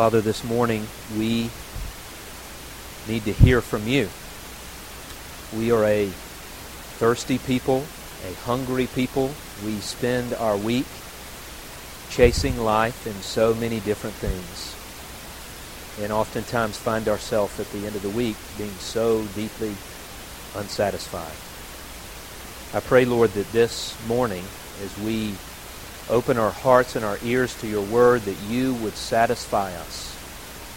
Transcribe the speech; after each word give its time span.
Father, 0.00 0.22
this 0.22 0.42
morning 0.44 0.86
we 1.18 1.50
need 3.06 3.22
to 3.24 3.32
hear 3.34 3.60
from 3.60 3.86
you. 3.86 4.08
We 5.54 5.72
are 5.72 5.84
a 5.84 6.06
thirsty 6.96 7.36
people, 7.36 7.84
a 8.26 8.32
hungry 8.46 8.86
people. 8.86 9.30
We 9.62 9.74
spend 9.80 10.32
our 10.32 10.56
week 10.56 10.86
chasing 12.08 12.56
life 12.56 13.06
in 13.06 13.12
so 13.16 13.52
many 13.52 13.80
different 13.80 14.16
things. 14.16 14.74
And 16.02 16.10
oftentimes 16.10 16.78
find 16.78 17.06
ourselves 17.06 17.60
at 17.60 17.70
the 17.70 17.84
end 17.86 17.94
of 17.94 18.00
the 18.00 18.08
week 18.08 18.36
being 18.56 18.70
so 18.78 19.26
deeply 19.34 19.74
unsatisfied. 20.54 21.36
I 22.72 22.80
pray, 22.80 23.04
Lord, 23.04 23.32
that 23.34 23.52
this 23.52 23.94
morning, 24.08 24.44
as 24.82 24.98
we 25.00 25.34
open 26.10 26.36
our 26.38 26.50
hearts 26.50 26.96
and 26.96 27.04
our 27.04 27.18
ears 27.24 27.54
to 27.60 27.68
your 27.68 27.82
word, 27.82 28.22
that 28.22 28.36
you 28.50 28.74
would 28.74 28.94
satisfy 28.94 29.72
us, 29.76 30.18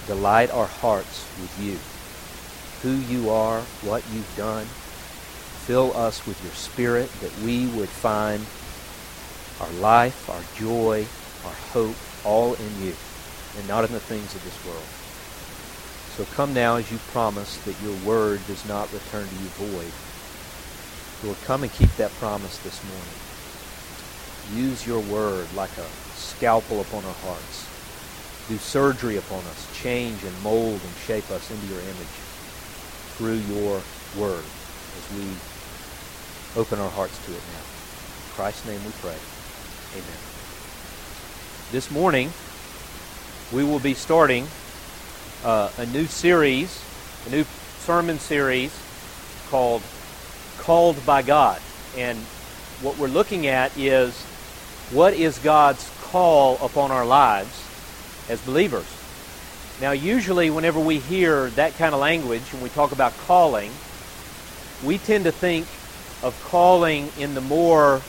delight 0.08 0.52
our 0.52 0.68
hearts 0.68 1.28
with 1.42 1.60
you, 1.62 1.78
who 2.84 2.96
you 3.14 3.30
are, 3.30 3.60
what 3.82 4.04
you've 4.14 4.38
done. 4.38 4.66
Fill 5.66 5.96
us 5.98 6.26
with 6.28 6.42
your 6.44 6.54
spirit, 6.54 7.10
that 7.22 7.46
we 7.46 7.66
would 7.78 7.90
find 7.90 8.46
our 9.60 9.82
life, 9.82 10.30
our 10.30 10.44
joy, 10.60 11.06
our 11.46 11.54
hope, 11.74 11.96
all 12.26 12.54
in 12.54 12.86
you, 12.86 12.94
and 13.58 13.68
not 13.68 13.86
in 13.86 13.92
the 13.92 14.00
things 14.00 14.36
of 14.36 14.44
this 14.44 14.66
world. 14.68 14.84
So 16.18 16.26
come 16.36 16.54
now 16.54 16.76
as 16.76 16.92
you 16.92 17.00
promised 17.12 17.66
that 17.66 17.76
your 17.82 17.96
word 18.06 18.40
does 18.48 18.68
not 18.68 18.92
return 18.94 19.26
to 19.26 19.36
you 19.36 19.50
void. 19.58 19.92
Lord, 21.24 21.38
come 21.46 21.64
and 21.64 21.72
keep 21.72 21.96
that 21.96 22.12
promise 22.20 22.60
this 22.60 22.84
morning. 22.84 23.33
Use 24.52 24.86
your 24.86 25.00
word 25.00 25.48
like 25.56 25.72
a 25.78 25.88
scalpel 26.16 26.82
upon 26.82 27.06
our 27.06 27.14
hearts. 27.14 27.70
Do 28.50 28.58
surgery 28.58 29.18
upon 29.18 29.40
us. 29.40 29.82
Change 29.82 30.24
and 30.24 30.44
mold 30.44 30.82
and 30.82 30.96
shape 31.06 31.30
us 31.32 31.50
into 31.50 31.66
your 31.68 31.80
image 31.80 32.16
through 33.16 33.40
your 33.54 33.82
word 34.18 34.44
as 34.98 35.18
we 35.18 35.26
open 36.60 36.80
our 36.80 36.90
hearts 36.90 37.18
to 37.26 37.32
it 37.32 37.42
now. 37.54 37.60
In 37.60 38.34
Christ's 38.36 38.66
name 38.68 38.84
we 38.84 38.92
pray. 39.02 39.16
Amen. 39.94 40.20
This 41.72 41.90
morning, 41.90 42.32
we 43.52 43.64
will 43.64 43.80
be 43.80 43.94
starting 43.94 44.48
uh, 45.44 45.72
a 45.78 45.86
new 45.88 46.06
series, 46.06 46.84
a 47.28 47.30
new 47.30 47.46
sermon 47.80 48.20
series 48.20 48.78
called 49.50 49.82
Called 50.58 51.04
by 51.06 51.22
God. 51.22 51.62
And 51.98 52.18
what 52.82 52.98
we're 52.98 53.08
looking 53.08 53.48
at 53.48 53.76
is 53.78 54.26
what 54.94 55.14
is 55.14 55.40
God's 55.40 55.90
call 56.04 56.58
upon 56.64 56.92
our 56.92 57.06
lives 57.06 57.68
as 58.30 58.40
believers. 58.42 58.86
Now, 59.82 59.92
usually, 59.92 60.50
whenever 60.50 60.80
we 60.80 61.00
hear 61.00 61.50
that 61.52 61.76
kind 61.78 61.96
of 61.96 62.00
language 62.00 62.44
and 62.54 62.62
we 62.62 62.70
talk 62.70 62.92
about 62.92 63.18
calling, 63.26 63.72
we 64.84 65.00
tend 65.00 65.24
to 65.24 65.32
think 65.32 65.66
of 66.22 66.40
calling 66.46 67.10
in 67.18 67.34
the 67.34 67.42
more 67.42 68.02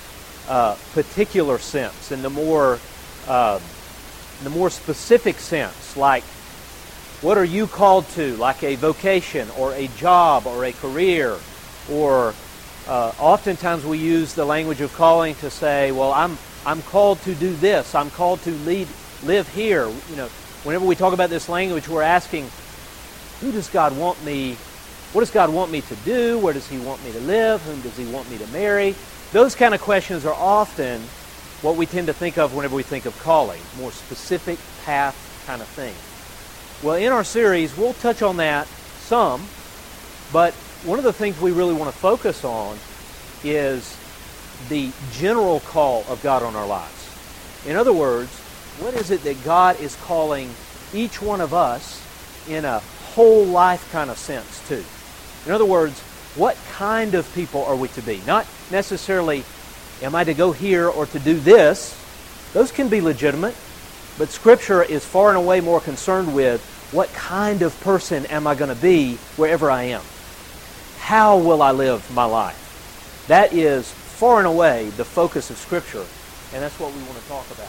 uh, 0.47 0.77
particular 0.93 1.59
sense, 1.59 2.13
in 2.13 2.23
the 2.23 2.31
more 2.31 2.79
uh, 3.27 3.59
the 4.43 4.51
more 4.51 4.69
specific 4.69 5.39
sense, 5.39 5.97
like 5.97 6.23
what 7.23 7.39
are 7.39 7.45
you 7.45 7.67
called 7.67 8.07
to, 8.11 8.37
like 8.37 8.63
a 8.63 8.75
vocation 8.75 9.49
or 9.57 9.73
a 9.73 9.89
job 9.97 10.47
or 10.47 10.67
a 10.67 10.73
career, 10.73 11.39
or 11.91 12.35
uh, 12.87 13.13
oftentimes 13.19 13.87
we 13.87 13.97
use 13.97 14.35
the 14.35 14.45
language 14.45 14.83
of 14.83 14.93
calling 14.93 15.35
to 15.37 15.49
say, 15.49 15.91
well, 15.91 16.13
I'm 16.13 16.37
I'm 16.67 16.83
called 16.83 17.21
to 17.23 17.35
do 17.35 17.55
this. 17.57 17.95
I'm 17.95 18.11
called 18.11 18.41
to 18.43 18.51
lead, 18.51 18.89
live 19.25 19.49
here. 19.55 19.87
You 20.11 20.17
know, 20.17 20.29
whenever 20.65 20.85
we 20.85 20.97
talk 20.97 21.13
about 21.13 21.31
this 21.31 21.49
language, 21.49 21.89
we're 21.89 22.03
asking, 22.03 22.49
who 23.41 23.53
does 23.53 23.69
God 23.69 23.97
want 23.97 24.23
me? 24.25 24.55
What 25.13 25.21
does 25.21 25.31
God 25.31 25.51
want 25.51 25.71
me 25.71 25.83
to 25.83 25.97
do? 25.97 26.39
Where 26.39 26.55
does 26.55 26.69
He 26.69 26.79
want 26.79 27.05
me 27.05 27.13
to 27.13 27.21
live? 27.21 27.63
Whom 27.63 27.81
does 27.83 27.97
He 27.97 28.07
want 28.07 28.31
me 28.31 28.39
to 28.39 28.47
marry? 28.49 28.95
Those 29.33 29.55
kind 29.55 29.75
of 29.75 29.81
questions 29.81 30.25
are 30.25 30.35
often 30.35 31.01
what 31.61 31.77
we 31.77 31.87
tend 31.87 32.07
to 32.07 32.13
think 32.13 32.39
of 32.39 32.55
whenever 32.55 32.77
we 32.77 32.83
think 32.83 33.07
of 33.07 33.19
calling, 33.21 33.61
more 33.79 33.93
specific 33.93 34.59
path 34.85 35.17
kind 35.47 35.61
of 35.61 35.69
thing. 35.69 35.95
Well, 36.83 36.97
in 36.97 37.13
our 37.13 37.25
series, 37.25 37.77
we'll 37.77 37.95
touch 37.95 38.23
on 38.23 38.39
that 38.39 38.67
some, 38.99 39.47
but 40.33 40.55
one 40.85 40.99
of 40.99 41.05
the 41.05 41.13
things 41.13 41.41
we 41.41 41.53
really 41.53 41.75
want 41.75 41.93
to 41.93 41.99
focus 41.99 42.45
on 42.45 42.79
is 43.43 43.97
the 44.69 44.91
general 45.13 45.61
call 45.61 46.05
of 46.09 46.23
God 46.23 46.43
on 46.43 46.57
our 46.57 46.67
lives. 46.67 46.93
In 47.67 47.77
other 47.77 47.93
words, 47.93 48.31
what 48.79 48.95
is 48.95 49.11
it 49.11 49.23
that 49.25 49.45
God 49.45 49.81
is 49.81 49.97
calling 49.97 50.51
each 50.93 51.23
one 51.23 51.41
of 51.41 51.55
us 51.55 52.03
in 52.49 52.65
a 52.65 52.81
whole 53.15 53.45
life 53.45 53.91
kind 53.93 54.11
of 54.11 54.19
sense 54.19 54.67
to? 54.69 54.83
In 55.47 55.53
other 55.53 55.65
words, 55.65 56.01
what 56.37 56.57
kind 56.73 57.15
of 57.15 57.33
people 57.35 57.65
are 57.65 57.77
we 57.77 57.89
to 57.89 58.03
be? 58.03 58.21
Not 58.27 58.47
necessarily, 58.71 59.45
am 60.03 60.15
I 60.15 60.25
to 60.25 60.35
go 60.35 60.53
here 60.53 60.89
or 60.89 61.07
to 61.07 61.19
do 61.19 61.39
this? 61.39 62.01
Those 62.53 62.73
can 62.73 62.89
be 62.89 63.01
legitimate, 63.01 63.55
but 64.19 64.29
Scripture 64.29 64.83
is 64.83 65.05
far 65.05 65.29
and 65.29 65.39
away 65.39 65.61
more 65.61 65.81
concerned 65.81 66.35
with 66.35 66.61
what 66.93 67.13
kind 67.13 67.63
of 67.63 67.79
person 67.81 68.27
am 68.27 68.47
I 68.47 68.55
going 68.55 68.75
to 68.75 68.81
be 68.81 69.15
wherever 69.37 69.71
I 69.71 69.85
am? 69.85 70.03
How 70.99 71.39
will 71.39 71.63
I 71.63 71.73
live 71.73 72.09
my 72.15 72.25
life? 72.25 73.25
That 73.29 73.53
is 73.53 73.93
far 74.15 74.39
and 74.39 74.47
away 74.47 74.89
the 74.91 75.05
focus 75.05 75.51
of 75.51 75.57
Scripture, 75.57 76.07
and 76.55 76.63
that's 76.63 76.79
what 76.79 76.93
we 76.93 77.03
want 77.03 77.19
to 77.19 77.29
talk 77.29 77.45
about. 77.51 77.67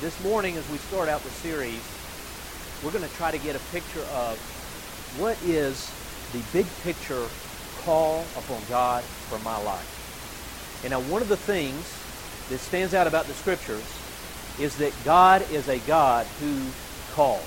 This 0.00 0.16
morning, 0.24 0.56
as 0.56 0.66
we 0.70 0.78
start 0.78 1.10
out 1.10 1.22
the 1.22 1.28
series, 1.28 1.84
we're 2.82 2.92
going 2.92 3.06
to 3.06 3.14
try 3.16 3.30
to 3.30 3.36
get 3.36 3.56
a 3.56 3.60
picture 3.70 4.00
of 4.16 4.38
what 5.18 5.36
is 5.44 5.92
the 6.32 6.40
big 6.50 6.64
picture 6.82 7.22
call 7.84 8.24
upon 8.38 8.62
God 8.70 9.04
for 9.04 9.38
my 9.40 9.62
life. 9.64 10.80
And 10.82 10.92
now, 10.92 11.00
one 11.12 11.20
of 11.20 11.28
the 11.28 11.36
things 11.36 11.84
that 12.48 12.58
stands 12.58 12.94
out 12.94 13.06
about 13.06 13.26
the 13.26 13.34
Scriptures 13.34 13.84
is 14.58 14.78
that 14.78 14.94
God 15.04 15.44
is 15.52 15.68
a 15.68 15.78
God 15.80 16.24
who 16.40 16.58
calls, 17.12 17.44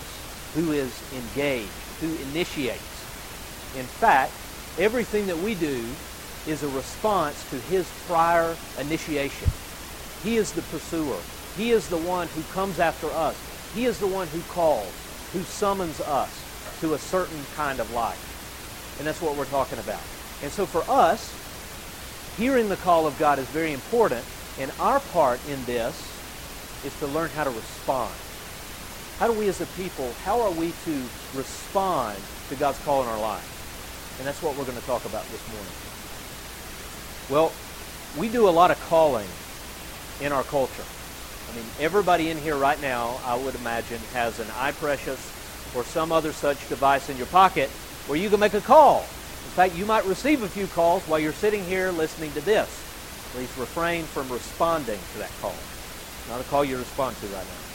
who 0.54 0.72
is 0.72 0.94
engaged, 1.18 1.72
who 2.00 2.14
initiates. 2.30 2.78
In 3.76 3.86
fact, 3.86 4.32
everything 4.78 5.26
that 5.26 5.38
we 5.40 5.56
do 5.56 5.84
is 6.48 6.64
a 6.64 6.70
response 6.70 7.50
to 7.50 7.58
his 7.58 7.90
prior 8.08 8.56
initiation. 8.80 9.50
He 10.24 10.38
is 10.38 10.52
the 10.52 10.62
pursuer. 10.64 11.18
He 11.58 11.72
is 11.72 11.88
the 11.90 11.98
one 11.98 12.28
who 12.30 12.42
comes 12.54 12.80
after 12.80 13.08
us. 13.12 13.36
He 13.74 13.86
is 13.86 14.00
the 14.00 14.08
one 14.08 14.28
who 14.28 14.42
calls, 14.54 14.92
who 15.34 15.42
summons 15.42 16.02
us 16.02 16.80
to 16.82 16.94
a 16.94 16.98
certain 16.98 17.42
kind 17.56 17.80
of 17.80 17.92
life. 17.94 18.96
And 18.98 19.08
that's 19.08 19.22
what 19.22 19.36
we're 19.36 19.46
talking 19.46 19.80
about. 19.80 20.02
And 20.44 20.52
so 20.52 20.66
for 20.66 20.84
us, 20.90 21.34
hearing 22.38 22.70
the 22.70 22.76
call 22.78 23.08
of 23.08 23.18
God 23.18 23.40
is 23.40 23.48
very 23.48 23.74
important. 23.74 24.24
And 24.60 24.72
our 24.80 25.00
part 25.12 25.40
in 25.50 25.64
this 25.66 25.96
is 26.86 26.98
to 27.00 27.08
learn 27.08 27.30
how 27.32 27.44
to 27.44 27.50
respond. 27.50 28.14
How 29.20 29.28
do 29.28 29.34
we 29.34 29.48
as 29.48 29.62
a 29.62 29.66
people, 29.78 30.12
how 30.24 30.42
are 30.42 30.52
we 30.52 30.74
to 30.86 31.04
respond 31.34 32.18
to 32.50 32.56
God's 32.56 32.80
call 32.84 33.02
in 33.02 33.08
our 33.08 33.20
life? 33.20 34.18
And 34.20 34.28
that's 34.28 34.42
what 34.42 34.58
we're 34.58 34.66
going 34.66 34.78
to 34.78 34.86
talk 34.86 35.06
about 35.06 35.24
this 35.32 35.48
morning. 35.52 35.95
Well, 37.30 37.52
we 38.18 38.30
do 38.30 38.48
a 38.48 38.52
lot 38.52 38.70
of 38.70 38.80
calling 38.82 39.28
in 40.22 40.32
our 40.32 40.44
culture. 40.44 40.84
I 41.52 41.56
mean, 41.56 41.66
everybody 41.80 42.30
in 42.30 42.38
here 42.38 42.56
right 42.56 42.80
now, 42.80 43.20
I 43.26 43.36
would 43.36 43.56
imagine, 43.56 44.00
has 44.14 44.40
an 44.40 44.48
iPrecious 44.48 45.76
or 45.76 45.84
some 45.84 46.12
other 46.12 46.32
such 46.32 46.70
device 46.70 47.10
in 47.10 47.18
your 47.18 47.26
pocket 47.28 47.70
where 48.08 48.18
you 48.18 48.30
can 48.30 48.40
make 48.40 48.54
a 48.54 48.62
call. 48.62 49.00
In 49.00 49.52
fact, 49.52 49.76
you 49.76 49.86
might 49.86 50.06
receive 50.06 50.44
a 50.44 50.48
few 50.50 50.68
calls 50.68 51.02
while 51.04 51.20
you're 51.20 51.34
sitting 51.34 51.64
here 51.66 51.92
listening 51.92 52.32
to 52.34 52.42
this. 52.42 52.84
Please 53.32 53.50
refrain 53.58 54.04
from 54.04 54.30
responding 54.30 55.00
to 55.14 55.18
that 55.18 55.32
call. 55.42 55.56
Not 56.30 56.42
a 56.42 56.44
call 56.46 56.64
you 56.64 56.78
respond 56.78 57.16
to 57.18 57.26
right 57.28 57.46
now. 57.46 57.66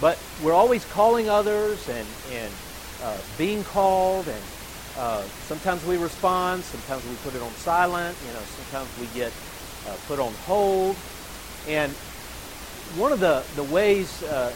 But 0.00 0.18
we're 0.42 0.52
always 0.52 0.84
calling 0.84 1.28
others 1.28 1.88
and, 1.88 2.06
and 2.32 2.52
uh, 3.02 3.16
being 3.36 3.62
called 3.64 4.26
and 4.26 4.42
uh, 4.98 5.22
sometimes 5.46 5.84
we 5.86 5.96
respond, 5.96 6.64
sometimes 6.64 7.04
we 7.06 7.14
put 7.22 7.34
it 7.34 7.42
on 7.42 7.52
silent, 7.52 8.16
you 8.26 8.32
know, 8.32 8.40
sometimes 8.40 8.90
we 9.00 9.06
get 9.18 9.32
uh, 9.86 9.94
put 10.08 10.18
on 10.18 10.32
hold. 10.44 10.96
And 11.68 11.92
one 12.96 13.12
of 13.12 13.20
the, 13.20 13.44
the 13.54 13.62
ways, 13.62 14.22
uh, 14.24 14.50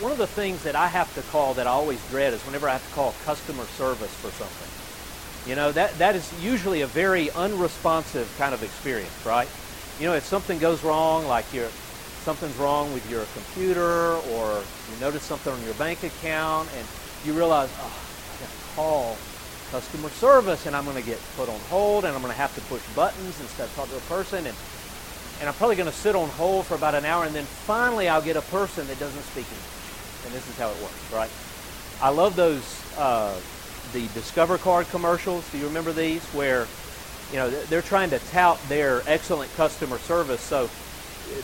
one 0.00 0.10
of 0.10 0.18
the 0.18 0.26
things 0.26 0.64
that 0.64 0.74
I 0.74 0.88
have 0.88 1.14
to 1.14 1.22
call 1.30 1.54
that 1.54 1.66
I 1.66 1.70
always 1.70 2.00
dread 2.10 2.34
is 2.34 2.40
whenever 2.42 2.68
I 2.68 2.72
have 2.72 2.88
to 2.88 2.94
call 2.94 3.14
customer 3.24 3.64
service 3.64 4.12
for 4.14 4.30
something. 4.30 5.48
You 5.48 5.54
know, 5.54 5.70
that, 5.72 5.96
that 5.98 6.16
is 6.16 6.28
usually 6.42 6.80
a 6.80 6.88
very 6.88 7.30
unresponsive 7.30 8.32
kind 8.38 8.52
of 8.54 8.64
experience, 8.64 9.24
right? 9.24 9.48
You 10.00 10.06
know, 10.06 10.14
if 10.14 10.24
something 10.24 10.58
goes 10.58 10.82
wrong, 10.82 11.26
like 11.28 11.52
you 11.54 11.68
something's 12.26 12.56
wrong 12.56 12.92
with 12.92 13.08
your 13.08 13.24
computer 13.34 14.16
or 14.34 14.60
you 14.90 15.00
notice 15.00 15.22
something 15.22 15.52
on 15.52 15.62
your 15.62 15.74
bank 15.74 16.02
account 16.02 16.68
and 16.76 16.84
you 17.24 17.32
realize, 17.32 17.70
oh, 17.78 18.02
I 18.34 18.40
got 18.40 18.50
to 18.50 18.74
call 18.74 19.16
customer 19.70 20.08
service, 20.10 20.66
and 20.66 20.76
I'm 20.76 20.84
going 20.84 20.96
to 20.96 21.02
get 21.02 21.20
put 21.36 21.48
on 21.48 21.60
hold, 21.68 22.04
and 22.04 22.14
I'm 22.14 22.22
going 22.22 22.32
to 22.32 22.38
have 22.38 22.54
to 22.54 22.60
push 22.62 22.82
buttons 22.94 23.40
instead 23.40 23.64
of 23.64 23.74
talk 23.74 23.88
to 23.90 23.96
a 23.96 24.00
person, 24.00 24.46
and 24.46 24.56
and 25.38 25.48
I'm 25.48 25.54
probably 25.54 25.76
going 25.76 25.90
to 25.90 25.96
sit 25.96 26.14
on 26.14 26.30
hold 26.30 26.64
for 26.64 26.76
about 26.76 26.94
an 26.94 27.04
hour, 27.04 27.24
and 27.24 27.34
then 27.34 27.44
finally 27.44 28.08
I'll 28.08 28.22
get 28.22 28.36
a 28.36 28.42
person 28.42 28.86
that 28.86 28.98
doesn't 28.98 29.22
speak 29.22 29.44
English, 29.44 30.24
and 30.24 30.32
this 30.32 30.48
is 30.48 30.56
how 30.58 30.70
it 30.70 30.80
works, 30.80 31.12
right? 31.12 31.30
I 32.00 32.08
love 32.10 32.36
those 32.36 32.82
uh, 32.96 33.38
the 33.92 34.06
Discover 34.08 34.58
Card 34.58 34.88
commercials. 34.90 35.48
Do 35.50 35.58
you 35.58 35.66
remember 35.66 35.92
these 35.92 36.22
where 36.26 36.66
you 37.32 37.38
know 37.38 37.50
they're 37.50 37.82
trying 37.82 38.10
to 38.10 38.18
tout 38.30 38.58
their 38.68 39.02
excellent 39.06 39.54
customer 39.56 39.98
service? 39.98 40.40
So 40.40 40.70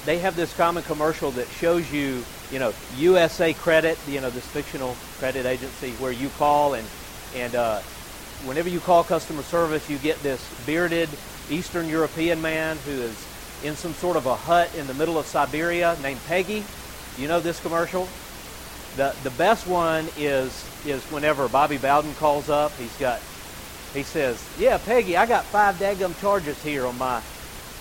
they 0.04 0.18
have 0.18 0.36
this 0.36 0.54
common 0.54 0.82
commercial 0.84 1.30
that 1.32 1.48
shows 1.48 1.92
you 1.92 2.24
you 2.50 2.58
know 2.58 2.72
USA 2.96 3.52
Credit, 3.52 3.98
you 4.08 4.20
know 4.20 4.30
this 4.30 4.46
fictional 4.46 4.96
credit 5.18 5.46
agency 5.46 5.92
where 5.92 6.12
you 6.12 6.28
call 6.38 6.74
and 6.74 6.86
and 7.34 7.54
uh, 7.54 7.80
whenever 8.44 8.68
you 8.68 8.80
call 8.80 9.04
customer 9.04 9.42
service, 9.42 9.88
you 9.88 9.98
get 9.98 10.22
this 10.22 10.40
bearded 10.66 11.08
Eastern 11.48 11.88
European 11.88 12.40
man 12.40 12.76
who 12.78 12.90
is 12.90 13.28
in 13.62 13.76
some 13.76 13.94
sort 13.94 14.16
of 14.16 14.26
a 14.26 14.36
hut 14.36 14.74
in 14.74 14.86
the 14.86 14.94
middle 14.94 15.18
of 15.18 15.26
Siberia 15.26 15.96
named 16.00 16.20
Peggy. 16.26 16.64
You 17.16 17.28
know 17.28 17.40
this 17.40 17.60
commercial? 17.60 18.08
The 18.96 19.14
the 19.22 19.30
best 19.30 19.66
one 19.66 20.10
is 20.16 20.68
is 20.84 21.10
whenever 21.10 21.48
Bobby 21.48 21.78
Bowden 21.78 22.14
calls 22.14 22.48
up, 22.48 22.78
he's 22.78 22.96
got 22.96 23.22
he 23.94 24.02
says, 24.02 24.50
"Yeah, 24.56 24.78
Peggy, 24.78 25.16
I 25.16 25.26
got 25.26 25.50
five 25.52 25.76
dadgum 25.76 26.16
charges 26.16 26.62
here 26.62 26.86
on 26.86 26.96
my 26.98 27.22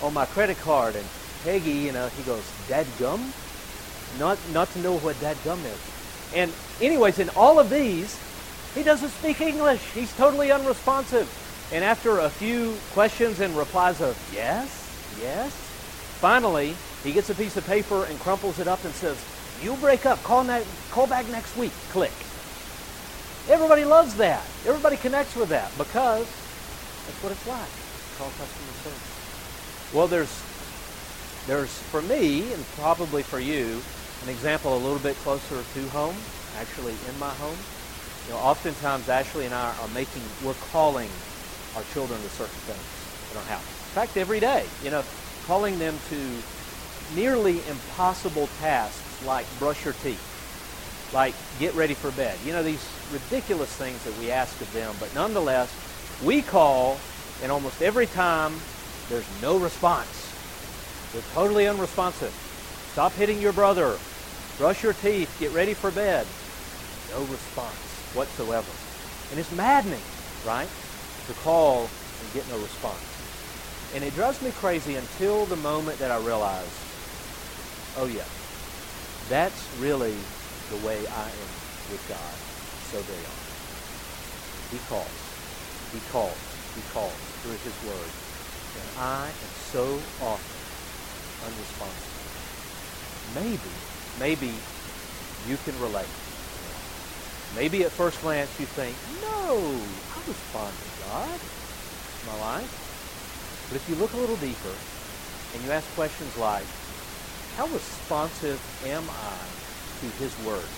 on 0.02 0.13
my 0.13 0.25
credit 0.25 0.60
card." 0.60 0.96
And 0.96 1.10
Peggy, 1.44 1.72
you 1.72 1.92
know, 1.92 2.10
he 2.10 2.24
goes, 2.24 2.54
"Dadgum?" 2.68 3.34
Not 4.19 4.48
not 4.50 4.72
to 4.72 4.80
know 4.80 4.94
what 4.94 5.19
dadgum 5.19 5.66
is. 5.66 5.81
And 6.31 6.54
anyways, 6.80 7.19
in 7.19 7.30
all 7.30 7.60
of 7.60 7.69
these, 7.69 8.22
he 8.75 8.83
doesn't 8.83 9.09
speak 9.09 9.41
English. 9.41 9.81
He's 9.94 10.15
totally 10.15 10.51
unresponsive. 10.51 11.27
And 11.73 11.83
after 11.83 12.19
a 12.19 12.29
few 12.29 12.75
questions 12.94 13.39
and 13.39 13.56
replies 13.56 14.01
of 14.01 14.18
yes, 14.33 14.68
yes, 15.21 15.51
finally 16.19 16.75
he 17.03 17.12
gets 17.12 17.29
a 17.29 17.35
piece 17.35 17.56
of 17.57 17.65
paper 17.65 18.06
and 18.06 18.19
crumples 18.19 18.59
it 18.59 18.68
up 18.68 18.83
and 18.83 18.94
says, 18.94 19.18
"You 19.63 19.75
break 19.77 20.06
up. 20.06 20.21
Call, 20.23 20.44
ne- 20.44 20.65
call 20.91 21.07
back 21.07 21.27
next 21.29 21.56
week." 21.56 21.71
Click. 21.91 22.12
Everybody 23.50 23.85
loves 23.85 24.15
that. 24.15 24.44
Everybody 24.68 24.97
connects 24.97 25.35
with 25.35 25.50
that 25.50 25.71
because 25.77 26.25
that's 26.25 27.24
what 27.24 27.31
it's 27.31 27.47
like. 27.47 27.71
Call 28.17 28.29
customer 28.38 28.74
service. 28.83 29.94
Well, 29.94 30.07
there's 30.07 30.41
there's 31.47 31.71
for 31.89 32.01
me 32.01 32.51
and 32.53 32.65
probably 32.77 33.24
for 33.24 33.39
you 33.39 33.81
an 34.24 34.29
example 34.29 34.75
a 34.75 34.77
little 34.77 35.00
bit 35.00 35.15
closer 35.17 35.63
to 35.74 35.89
home, 35.89 36.15
actually 36.59 36.94
in 37.09 37.17
my 37.17 37.33
home. 37.35 37.57
You 38.27 38.33
know, 38.33 38.39
oftentimes 38.39 39.09
Ashley 39.09 39.45
and 39.45 39.53
I 39.53 39.73
are 39.81 39.88
making 39.94 40.21
we're 40.45 40.53
calling 40.71 41.09
our 41.75 41.83
children 41.94 42.21
to 42.21 42.29
certain 42.29 42.53
things 42.68 43.31
in 43.31 43.38
our 43.38 43.44
house. 43.45 43.65
In 43.65 43.95
fact, 43.95 44.18
every 44.18 44.39
day, 44.39 44.65
you 44.83 44.91
know, 44.91 45.03
calling 45.47 45.77
them 45.79 45.95
to 46.09 46.18
nearly 47.15 47.57
impossible 47.68 48.47
tasks 48.59 49.25
like 49.25 49.45
brush 49.59 49.83
your 49.83 49.94
teeth, 49.95 51.12
like 51.13 51.33
get 51.59 51.73
ready 51.75 51.94
for 51.94 52.12
bed. 52.12 52.38
You 52.45 52.53
know, 52.53 52.63
these 52.63 52.85
ridiculous 53.12 53.75
things 53.75 54.03
that 54.03 54.18
we 54.19 54.31
ask 54.31 54.59
of 54.62 54.71
them, 54.74 54.95
but 55.00 55.13
nonetheless, 55.15 55.74
we 56.24 56.41
call, 56.41 56.97
and 57.44 57.51
almost 57.51 57.81
every 57.81 58.06
time 58.07 58.53
there's 59.09 59.27
no 59.41 59.57
response. 59.57 60.29
They're 61.12 61.21
totally 61.33 61.67
unresponsive. 61.67 62.31
Stop 62.94 63.12
hitting 63.13 63.41
your 63.41 63.51
brother. 63.51 63.97
Brush 64.57 64.83
your 64.83 64.94
teeth. 64.94 65.35
Get 65.39 65.51
ready 65.51 65.74
for 65.74 65.91
bed. 65.91 66.25
No 67.12 67.19
response 67.25 67.90
whatsoever. 68.13 68.72
And 69.31 69.40
it's 69.40 69.52
maddening, 69.52 70.02
right? 70.46 70.69
To 71.28 71.34
call 71.42 71.88
and 71.88 72.34
get 72.34 72.48
no 72.50 72.58
response. 72.58 73.02
And 73.94 74.04
it 74.04 74.16
drives 74.16 74.42
me 74.42 74.52
crazy 74.52 74.96
until 74.96 75.46
the 75.46 75.58
moment 75.58 76.00
that 76.00 76.12
I 76.12 76.18
realize, 76.18 76.72
oh 77.98 78.08
yeah, 78.08 78.28
that's 79.30 79.68
really 79.80 80.16
the 80.69 80.78
way 80.88 80.98
I 81.08 81.28
am 81.28 81.52
with 81.92 82.04
God. 82.08 82.36
So 82.92 83.00
they 83.00 83.19
are. 83.19 83.42
He 84.72 84.80
calls. 84.88 85.18
He 85.92 86.00
calls. 86.12 86.40
He 86.75 86.81
calls 86.94 87.13
through 87.44 87.60
his 87.60 87.75
word. 87.84 88.12
And 88.80 88.88
I 89.00 89.28
am 89.28 89.52
so 89.72 90.00
often 90.24 90.60
unresponsive. 91.44 92.12
Maybe, 93.36 93.72
maybe 94.19 94.54
you 95.48 95.58
can 95.66 95.80
relate. 95.81 96.08
Maybe 97.53 97.83
at 97.83 97.92
first 97.94 98.21
glance 98.21 98.59
you 98.59 98.65
think, 98.65 98.98
no, 99.21 100.03
I 100.09 100.21
respond 100.25 100.80
to 100.81 100.89
God 101.00 101.42
in 101.42 102.25
my 102.25 102.33
life. 102.33 102.71
But 103.68 103.77
if 103.77 103.89
you 103.89 103.95
look 103.95 104.13
a 104.13 104.18
little 104.18 104.38
deeper 104.38 104.77
and 105.53 105.63
you 105.63 105.71
ask 105.71 105.92
questions 105.92 106.38
like, 106.38 106.68
how 107.51 107.68
responsive 107.68 108.62
am 108.81 109.09
I 109.09 109.48
to 110.00 110.12
his 110.12 110.38
word? 110.38 110.71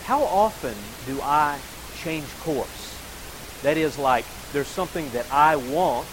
How 0.00 0.24
often 0.24 0.96
do 1.04 1.22
I 1.22 1.62
change 1.92 2.38
course? 2.38 3.04
That 3.62 3.78
is 3.78 3.98
like 3.98 4.26
there's 4.52 4.68
something 4.68 5.12
that 5.12 5.26
I 5.30 5.56
want 5.56 6.08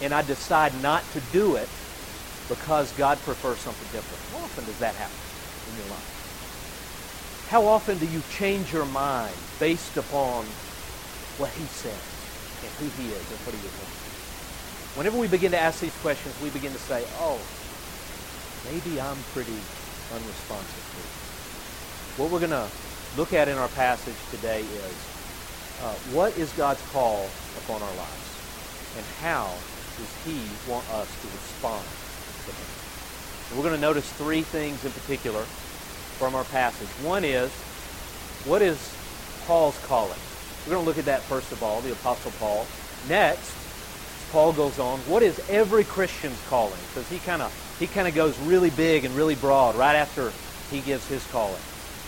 and 0.00 0.12
I 0.12 0.22
decide 0.22 0.74
not 0.74 1.12
to 1.12 1.20
do 1.20 1.56
it 1.56 1.70
because 2.48 2.92
God 2.92 3.22
prefers 3.22 3.60
something 3.60 3.88
different. 3.88 4.24
How 4.30 4.38
often 4.42 4.64
does 4.66 4.78
that 4.78 4.96
happen 4.96 5.24
in 5.66 5.76
your 5.76 5.86
life? 5.86 6.21
How 7.48 7.66
often 7.66 7.98
do 7.98 8.06
you 8.06 8.22
change 8.30 8.72
your 8.72 8.86
mind 8.86 9.34
based 9.60 9.96
upon 9.96 10.44
what 11.38 11.50
he 11.50 11.64
says 11.64 11.92
and 12.62 12.72
who 12.80 13.02
he 13.02 13.08
is 13.08 13.30
and 13.30 13.38
what 13.46 13.54
he 13.54 13.60
is 13.66 13.72
doing? 13.72 14.02
Whenever 14.96 15.18
we 15.18 15.28
begin 15.28 15.52
to 15.52 15.58
ask 15.58 15.80
these 15.80 15.96
questions, 16.00 16.34
we 16.42 16.50
begin 16.50 16.72
to 16.72 16.78
say, 16.78 17.04
oh, 17.20 17.40
maybe 18.70 19.00
I'm 19.00 19.16
pretty 19.32 19.56
unresponsive 20.12 20.84
What 22.18 22.30
we're 22.30 22.40
going 22.40 22.50
to 22.50 22.68
look 23.16 23.32
at 23.32 23.48
in 23.48 23.56
our 23.56 23.68
passage 23.68 24.16
today 24.30 24.60
is 24.60 24.96
uh, 25.82 25.94
what 26.12 26.36
is 26.38 26.52
God's 26.52 26.82
call 26.92 27.28
upon 27.64 27.82
our 27.82 27.94
lives? 27.96 28.28
And 28.96 29.04
how 29.20 29.48
does 29.96 30.12
he 30.24 30.36
want 30.70 30.84
us 30.92 31.08
to 31.08 31.26
respond 31.26 31.84
to 32.46 32.52
him? 32.52 32.70
And 33.48 33.58
we're 33.58 33.64
going 33.64 33.80
to 33.80 33.80
notice 33.80 34.10
three 34.12 34.42
things 34.42 34.84
in 34.84 34.92
particular 34.92 35.44
from 36.22 36.36
our 36.36 36.44
passage. 36.44 36.86
One 37.04 37.24
is, 37.24 37.50
what 38.46 38.62
is 38.62 38.78
Paul's 39.48 39.76
calling? 39.86 40.20
We're 40.64 40.74
going 40.74 40.84
to 40.84 40.88
look 40.88 40.98
at 40.98 41.06
that 41.06 41.20
first 41.22 41.50
of 41.50 41.64
all, 41.64 41.80
the 41.80 41.90
Apostle 41.90 42.30
Paul. 42.38 42.64
Next, 43.08 43.52
Paul 44.30 44.52
goes 44.52 44.78
on, 44.78 45.00
what 45.00 45.24
is 45.24 45.40
every 45.50 45.82
Christian's 45.82 46.40
calling? 46.48 46.78
Because 46.94 47.08
he 47.08 47.18
kind 47.18 47.42
of 47.42 47.50
he 47.80 47.88
kind 47.88 48.06
of 48.06 48.14
goes 48.14 48.38
really 48.38 48.70
big 48.70 49.04
and 49.04 49.12
really 49.16 49.34
broad 49.34 49.74
right 49.74 49.96
after 49.96 50.32
he 50.70 50.80
gives 50.82 51.08
his 51.08 51.26
calling. 51.32 51.60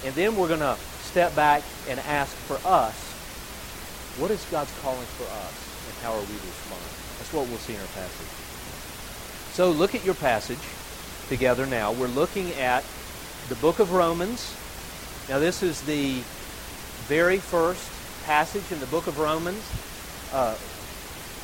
And 0.04 0.14
then 0.14 0.36
we're 0.36 0.46
going 0.46 0.60
to 0.60 0.76
step 1.00 1.34
back 1.34 1.64
and 1.88 1.98
ask 1.98 2.36
for 2.46 2.60
us, 2.64 2.94
what 4.20 4.30
is 4.30 4.46
God's 4.48 4.70
calling 4.78 5.06
for 5.18 5.24
us 5.24 5.88
and 5.88 6.04
how 6.04 6.12
are 6.12 6.20
we 6.20 6.26
to 6.26 6.46
respond? 6.46 6.82
That's 7.18 7.32
what 7.32 7.48
we'll 7.48 7.58
see 7.58 7.74
in 7.74 7.80
our 7.80 7.86
passage. 7.88 8.30
So 9.54 9.72
look 9.72 9.96
at 9.96 10.04
your 10.04 10.14
passage 10.14 10.62
together 11.28 11.66
now. 11.66 11.90
We're 11.90 12.06
looking 12.06 12.52
at 12.52 12.84
the 13.48 13.54
book 13.56 13.78
of 13.78 13.92
Romans. 13.92 14.56
Now 15.28 15.38
this 15.38 15.62
is 15.62 15.82
the 15.82 16.20
very 17.08 17.38
first 17.38 17.90
passage 18.24 18.72
in 18.72 18.80
the 18.80 18.86
book 18.86 19.06
of 19.06 19.18
Romans. 19.18 19.62
Uh, 20.32 20.56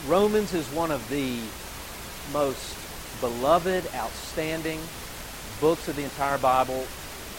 Romans 0.08 0.54
is 0.54 0.66
one 0.68 0.90
of 0.90 1.06
the 1.10 1.38
most 2.32 2.74
beloved, 3.20 3.84
outstanding 3.94 4.80
books 5.60 5.88
of 5.88 5.96
the 5.96 6.02
entire 6.02 6.38
Bible. 6.38 6.86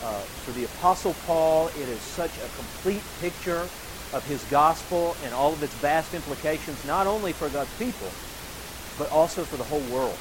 Uh, 0.04 0.20
for 0.46 0.52
the 0.52 0.66
Apostle 0.66 1.16
Paul, 1.26 1.68
it 1.70 1.90
is 1.90 2.00
such 2.00 2.32
a 2.38 2.56
complete 2.56 3.04
picture 3.20 3.68
of 4.14 4.24
his 4.28 4.44
gospel 4.46 5.16
and 5.24 5.34
all 5.34 5.54
of 5.54 5.64
its 5.64 5.74
vast 5.76 6.14
implications, 6.14 6.86
not 6.86 7.08
only 7.08 7.34
for 7.34 7.50
God's 7.50 7.74
people, 7.80 8.10
but 9.00 9.12
also 9.12 9.44
for 9.44 9.58
the 9.58 9.64
whole 9.64 9.82
world. 9.94 10.18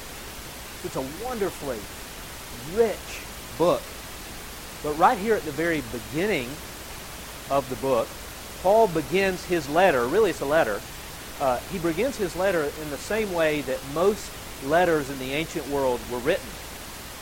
It's 0.83 0.95
a 0.95 1.23
wonderfully 1.23 1.77
rich 2.75 3.21
book. 3.59 3.81
But 4.83 4.97
right 4.97 5.17
here 5.17 5.35
at 5.35 5.43
the 5.43 5.51
very 5.51 5.83
beginning 5.91 6.49
of 7.49 7.69
the 7.69 7.75
book, 7.75 8.07
Paul 8.61 8.87
begins 8.87 9.45
his 9.45 9.69
letter, 9.69 10.05
really 10.05 10.31
it's 10.31 10.41
a 10.41 10.45
letter, 10.45 10.81
uh, 11.39 11.59
he 11.71 11.79
begins 11.79 12.17
his 12.17 12.35
letter 12.35 12.71
in 12.81 12.89
the 12.89 12.97
same 12.97 13.33
way 13.33 13.61
that 13.61 13.79
most 13.93 14.31
letters 14.65 15.09
in 15.09 15.17
the 15.19 15.33
ancient 15.33 15.67
world 15.69 15.99
were 16.11 16.19
written. 16.19 16.49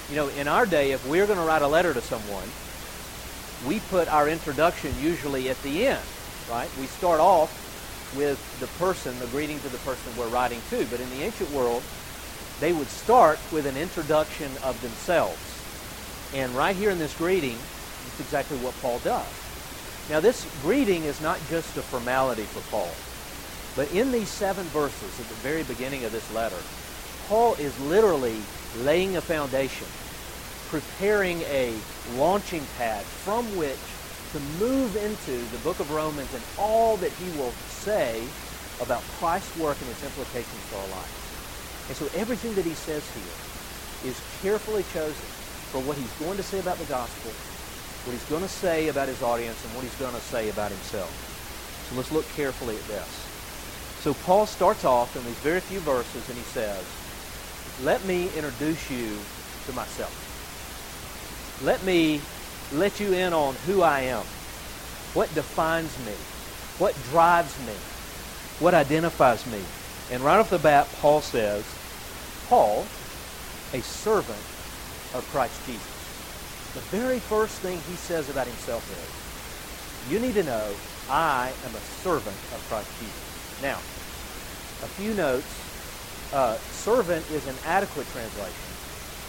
You 0.10 0.16
know, 0.16 0.28
in 0.30 0.48
our 0.48 0.66
day, 0.66 0.92
if 0.92 1.08
we're 1.08 1.26
going 1.26 1.40
to 1.40 1.46
write 1.46 1.62
a 1.62 1.68
letter 1.68 1.94
to 1.94 2.02
someone, 2.02 2.50
we 3.68 3.80
put 3.90 4.08
our 4.08 4.28
introduction 4.28 4.94
usually 5.02 5.50
at 5.50 5.62
the 5.64 5.88
end, 5.88 6.02
right? 6.50 6.70
We 6.80 6.88
start 6.88 7.20
off 7.20 7.54
with 8.16 8.40
the 8.60 8.68
person, 8.84 9.18
the 9.20 9.28
greeting 9.28 9.60
to 9.60 9.70
the 9.70 9.78
person 9.80 10.12
we're 10.18 10.28
writing 10.30 10.62
to. 10.70 10.86
But 10.86 11.00
in 11.00 11.10
the 11.12 11.24
ancient 11.24 11.52
world, 11.52 11.84
they 12.60 12.74
would 12.74 12.88
start 12.88 13.40
with 13.52 13.66
an 13.66 13.78
introduction 13.78 14.52
of 14.64 14.82
themselves. 14.82 15.59
And 16.34 16.54
right 16.54 16.76
here 16.76 16.92
in 16.92 17.00
this 17.00 17.16
greeting, 17.18 17.56
it's 17.56 18.20
exactly 18.20 18.58
what 18.58 18.74
Paul 18.82 19.00
does. 19.00 19.26
Now, 20.10 20.20
this 20.20 20.46
greeting 20.62 21.04
is 21.04 21.22
not 21.22 21.40
just 21.50 21.78
a 21.78 21.82
formality 21.82 22.44
for 22.44 22.62
Paul. 22.72 22.92
But 23.76 23.94
in 23.94 24.12
these 24.12 24.30
seven 24.30 24.66
verses 24.66 25.20
at 25.20 25.28
the 25.28 25.36
very 25.36 25.64
beginning 25.64 26.04
of 26.04 26.12
this 26.12 26.34
letter, 26.34 26.58
Paul 27.28 27.54
is 27.56 27.80
literally 27.82 28.38
laying 28.82 29.18
a 29.18 29.22
foundation, 29.22 29.88
preparing 30.70 31.42
a 31.42 31.74
launching 32.18 32.64
pad 32.78 33.04
from 33.04 33.46
which 33.56 33.78
to 34.34 34.40
move 34.60 34.96
into 34.98 35.38
the 35.52 35.58
book 35.64 35.80
of 35.80 35.92
Romans 35.92 36.34
and 36.34 36.44
all 36.58 36.98
that 36.98 37.12
he 37.14 37.30
will 37.38 37.52
say 37.70 38.22
about 38.82 39.02
Christ's 39.18 39.58
work 39.58 39.78
and 39.82 39.90
its 39.90 40.04
implications 40.04 40.62
for 40.70 40.78
our 40.78 40.90
lives. 40.90 41.20
And 41.90 41.98
so 41.98 42.20
everything 42.20 42.54
that 42.56 42.66
he 42.66 42.74
says 42.74 43.04
here 43.14 44.12
is 44.12 44.20
carefully 44.42 44.84
chosen 44.94 45.26
for 45.72 45.80
what 45.80 45.98
he's 45.98 46.14
going 46.14 46.38
to 46.38 46.44
say 46.44 46.60
about 46.60 46.78
the 46.78 46.86
gospel, 46.86 47.32
what 48.06 48.14
he's 48.14 48.26
going 48.26 48.42
to 48.42 48.48
say 48.48 48.88
about 48.88 49.08
his 49.08 49.22
audience, 49.22 49.64
and 49.64 49.74
what 49.76 49.84
he's 49.84 49.96
going 49.96 50.14
to 50.14 50.22
say 50.22 50.50
about 50.50 50.72
himself. 50.72 51.12
So 51.90 51.96
let's 51.96 52.12
look 52.12 52.28
carefully 52.30 52.76
at 52.76 52.88
this. 52.88 53.30
So 54.00 54.14
Paul 54.14 54.46
starts 54.46 54.86
off 54.86 55.16
in 55.16 55.26
these 55.26 55.40
very 55.40 55.60
few 55.60 55.80
verses 55.80 56.30
and 56.30 56.38
he 56.38 56.44
says, 56.44 56.86
let 57.84 58.06
me 58.06 58.30
introduce 58.36 58.90
you 58.90 59.26
to 59.66 59.74
myself. 59.74 60.14
Let 61.62 61.84
me 61.84 62.22
let 62.72 63.00
you 63.00 63.14
in 63.14 63.34
on 63.34 63.56
who 63.66 63.82
I 63.82 64.02
am, 64.02 64.26
what 65.14 65.34
defines 65.34 65.98
me, 66.06 66.14
what 66.78 66.94
drives 67.12 67.60
me, 67.60 67.74
what 68.60 68.74
identifies 68.74 69.46
me. 69.46 69.60
And 70.12 70.24
right 70.24 70.40
off 70.40 70.50
the 70.50 70.60
bat, 70.60 70.94
Paul 70.94 71.22
says, 71.22 71.66
Paul, 72.48 72.86
a 73.74 73.82
servant 73.82 74.49
of 75.14 75.28
Christ 75.32 75.66
Jesus. 75.66 76.74
The 76.74 76.82
very 76.96 77.20
first 77.20 77.60
thing 77.60 77.78
he 77.90 77.96
says 77.96 78.30
about 78.30 78.48
himself 78.48 78.86
is, 78.92 80.12
you 80.12 80.20
need 80.20 80.36
to 80.36 80.44
know 80.44 80.74
I 81.10 81.52
am 81.66 81.76
a 81.76 81.80
servant 82.04 82.38
of 82.54 82.66
Christ 82.70 82.90
Jesus. 83.00 83.62
Now, 83.62 83.78
a 84.84 84.88
few 84.88 85.14
notes. 85.14 85.66
Uh, 86.32 86.56
servant 86.72 87.26
is 87.32 87.48
an 87.48 87.56
adequate 87.66 88.06
translation, 88.14 88.70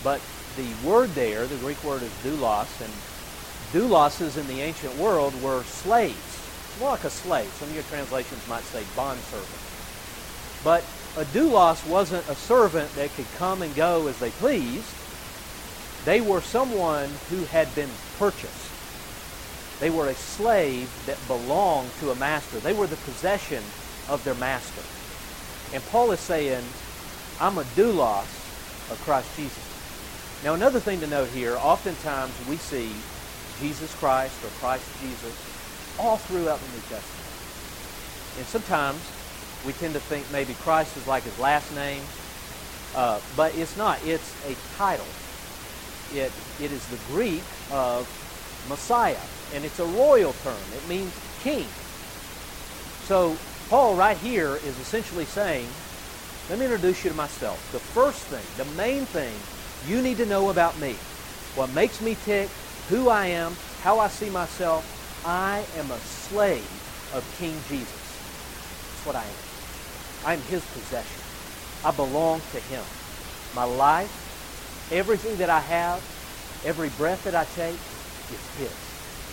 but 0.04 0.20
the 0.56 0.68
word 0.86 1.08
there, 1.10 1.46
the 1.46 1.56
Greek 1.56 1.82
word 1.82 2.02
is 2.02 2.12
doulos, 2.22 2.68
and 2.84 2.92
douloses 3.72 4.36
in 4.36 4.46
the 4.46 4.60
ancient 4.60 4.94
world 4.96 5.32
were 5.42 5.62
slaves. 5.64 6.76
More 6.78 6.90
like 6.90 7.04
a 7.04 7.10
slave. 7.10 7.48
Some 7.54 7.68
of 7.68 7.74
your 7.74 7.84
translations 7.84 8.46
might 8.48 8.64
say 8.64 8.84
bondservant. 8.94 9.48
But 10.62 10.84
a 11.16 11.24
doulos 11.32 11.88
wasn't 11.88 12.28
a 12.28 12.34
servant 12.34 12.94
that 12.96 13.14
could 13.14 13.30
come 13.38 13.62
and 13.62 13.74
go 13.74 14.06
as 14.06 14.18
they 14.18 14.30
pleased. 14.30 14.94
They 16.04 16.20
were 16.20 16.40
someone 16.40 17.10
who 17.28 17.44
had 17.44 17.74
been 17.74 17.90
purchased. 18.18 18.70
They 19.80 19.90
were 19.90 20.08
a 20.08 20.14
slave 20.14 20.90
that 21.06 21.18
belonged 21.26 21.90
to 22.00 22.10
a 22.10 22.14
master. 22.14 22.58
They 22.58 22.72
were 22.72 22.86
the 22.86 22.96
possession 22.96 23.62
of 24.08 24.22
their 24.24 24.34
master. 24.34 24.82
And 25.74 25.84
Paul 25.86 26.10
is 26.12 26.20
saying, 26.20 26.64
I'm 27.40 27.58
a 27.58 27.64
doulos 27.74 28.22
of 28.90 29.00
Christ 29.04 29.34
Jesus. 29.36 29.70
Now, 30.44 30.54
another 30.54 30.80
thing 30.80 31.00
to 31.00 31.06
note 31.06 31.28
here, 31.28 31.56
oftentimes 31.56 32.32
we 32.48 32.56
see 32.56 32.90
Jesus 33.60 33.94
Christ 33.96 34.42
or 34.44 34.48
Christ 34.58 34.84
Jesus 35.00 35.36
all 35.98 36.16
throughout 36.16 36.58
the 36.60 36.68
New 36.68 36.82
Testament. 36.88 37.20
And 38.38 38.46
sometimes 38.46 39.00
we 39.66 39.72
tend 39.74 39.94
to 39.94 40.00
think 40.00 40.30
maybe 40.32 40.54
Christ 40.54 40.96
is 40.96 41.06
like 41.06 41.24
his 41.24 41.38
last 41.38 41.74
name, 41.74 42.02
uh, 42.94 43.20
but 43.36 43.54
it's 43.56 43.76
not. 43.76 43.98
It's 44.06 44.34
a 44.46 44.56
title. 44.76 45.06
It, 46.14 46.32
it 46.60 46.72
is 46.72 46.86
the 46.88 46.98
Greek 47.12 47.42
of 47.70 48.06
Messiah, 48.68 49.16
and 49.54 49.64
it's 49.64 49.78
a 49.78 49.86
royal 49.86 50.32
term. 50.32 50.56
It 50.76 50.88
means 50.88 51.12
king. 51.42 51.66
So 53.04 53.36
Paul 53.68 53.94
right 53.94 54.16
here 54.16 54.56
is 54.56 54.78
essentially 54.78 55.24
saying, 55.24 55.66
let 56.48 56.58
me 56.58 56.64
introduce 56.64 57.04
you 57.04 57.10
to 57.10 57.16
myself. 57.16 57.70
The 57.72 57.78
first 57.78 58.22
thing, 58.24 58.42
the 58.56 58.70
main 58.76 59.04
thing 59.06 59.32
you 59.88 60.02
need 60.02 60.16
to 60.18 60.26
know 60.26 60.50
about 60.50 60.78
me, 60.80 60.94
what 61.54 61.72
makes 61.74 62.00
me 62.00 62.16
tick, 62.24 62.48
who 62.88 63.08
I 63.08 63.26
am, 63.26 63.56
how 63.82 64.00
I 64.00 64.08
see 64.08 64.30
myself, 64.30 64.84
I 65.24 65.64
am 65.76 65.90
a 65.90 65.98
slave 65.98 66.66
of 67.14 67.24
King 67.38 67.54
Jesus. 67.68 67.92
That's 67.92 69.06
what 69.06 69.16
I 69.16 69.22
am. 69.22 69.50
I'm 70.24 70.40
his 70.42 70.64
possession. 70.66 71.22
I 71.84 71.92
belong 71.92 72.40
to 72.52 72.60
him. 72.60 72.84
My 73.54 73.64
life, 73.64 74.19
everything 74.90 75.36
that 75.36 75.50
I 75.50 75.60
have, 75.60 76.02
every 76.64 76.88
breath 76.90 77.24
that 77.24 77.34
I 77.34 77.44
take 77.44 77.74
is 77.74 78.42
his. 78.58 78.72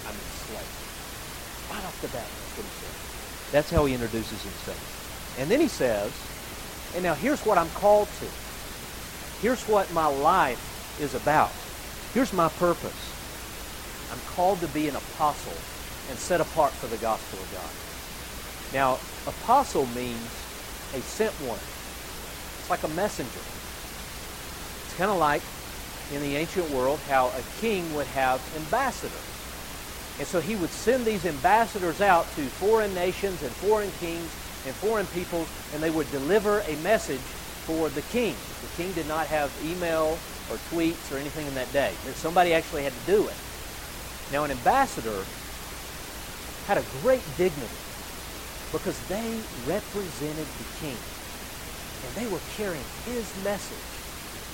I'm 0.08 0.14
his 0.14 0.34
slave. 0.48 1.70
Right 1.72 1.84
off 1.84 2.02
the 2.02 2.08
bat, 2.08 2.26
that's 2.26 2.58
what 2.58 2.66
he 2.66 2.72
says. 2.72 3.52
That's 3.52 3.70
how 3.72 3.86
he 3.86 3.94
introduces 3.94 4.42
himself. 4.44 5.36
And 5.40 5.50
then 5.50 5.60
he 5.60 5.68
says, 5.68 6.12
and 6.96 7.04
now 7.04 7.14
here's 7.14 7.46
what 7.46 7.58
I'm 7.58 7.70
called 7.72 8.08
to. 8.20 8.26
Here's 9.42 9.62
what 9.68 9.92
my 9.94 10.08
life 10.08 10.98
is 11.00 11.14
about. 11.14 11.52
Here's 12.14 12.34
my 12.34 12.50
purpose. 12.50 13.14
I'm 14.12 14.20
called 14.36 14.60
to 14.62 14.68
be 14.68 14.88
an 14.88 14.96
apostle 14.96 15.54
and 16.10 16.18
set 16.18 16.42
apart 16.42 16.72
for 16.72 16.88
the 16.88 16.98
gospel 16.98 17.40
of 17.40 17.52
God. 17.54 17.70
Now, 18.74 18.98
apostle 19.28 19.86
means 19.88 20.28
a 20.96 21.02
sent 21.02 21.34
one. 21.46 21.60
It's 22.60 22.70
like 22.70 22.84
a 22.84 22.88
messenger. 22.90 23.57
Kind 24.98 25.12
of 25.12 25.18
like 25.18 25.44
in 26.12 26.22
the 26.22 26.36
ancient 26.36 26.70
world 26.72 27.00
how 27.08 27.28
a 27.28 27.62
king 27.62 27.94
would 27.94 28.08
have 28.08 28.42
ambassadors. 28.58 29.14
And 30.18 30.28
so 30.28 30.42
he 30.42 30.56
would 30.56 30.72
send 30.72 31.06
these 31.06 31.26
ambassadors 31.26 32.02
out 32.02 32.26
to 32.36 32.42
foreign 32.42 32.94
nations 32.96 33.44
and 33.44 33.52
foreign 33.52 33.92
kings 34.00 34.30
and 34.66 34.74
foreign 34.76 35.06
peoples, 35.08 35.48
and 35.74 35.84
they 35.84 35.92
would 35.92 36.10
deliver 36.12 36.62
a 36.62 36.76
message 36.78 37.22
for 37.70 37.90
the 37.90 38.02
king. 38.14 38.34
The 38.62 38.84
king 38.84 38.92
did 38.94 39.08
not 39.08 39.28
have 39.28 39.54
email 39.64 40.18
or 40.50 40.58
tweets 40.72 41.14
or 41.14 41.18
anything 41.18 41.46
in 41.46 41.54
that 41.54 41.72
day. 41.72 41.92
Somebody 42.16 42.54
actually 42.54 42.84
had 42.84 42.94
to 42.94 43.06
do 43.06 43.28
it. 43.28 43.36
Now, 44.32 44.46
an 44.46 44.52
ambassador 44.52 45.24
had 46.66 46.78
a 46.78 46.84
great 47.04 47.24
dignity 47.38 47.80
because 48.72 49.00
they 49.08 49.40
represented 49.68 50.48
the 50.58 50.68
king. 50.82 50.98
And 52.08 52.16
they 52.16 52.28
were 52.32 52.42
carrying 52.56 52.84
his 53.06 53.32
message 53.44 53.87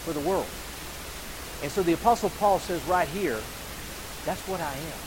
for 0.04 0.14
the 0.14 0.20
world. 0.22 0.48
And 1.64 1.72
so 1.72 1.82
the 1.82 1.94
Apostle 1.94 2.30
Paul 2.40 2.60
says 2.60 2.84
right 2.86 3.08
here, 3.08 3.40
that's 4.26 4.48
what 4.48 4.60
I 4.62 4.74
am. 4.74 5.00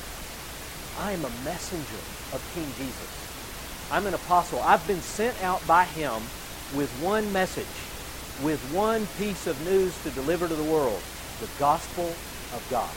I 0.99 1.13
am 1.13 1.25
a 1.25 1.31
messenger 1.45 2.01
of 2.33 2.41
King 2.55 2.67
Jesus. 2.77 3.27
I'm 3.93 4.07
an 4.07 4.15
apostle. 4.15 4.61
I've 4.61 4.87
been 4.87 5.01
sent 5.01 5.41
out 5.45 5.65
by 5.67 5.85
him 5.85 6.15
with 6.75 6.91
one 7.01 7.33
message, 7.33 7.65
with 8.43 8.61
one 8.75 9.07
piece 9.19 9.47
of 9.47 9.61
news 9.65 9.95
to 10.03 10.11
deliver 10.11 10.49
to 10.49 10.55
the 10.55 10.65
world, 10.65 11.01
the 11.41 11.49
gospel 11.59 12.07
of 12.07 12.67
God. 12.71 12.91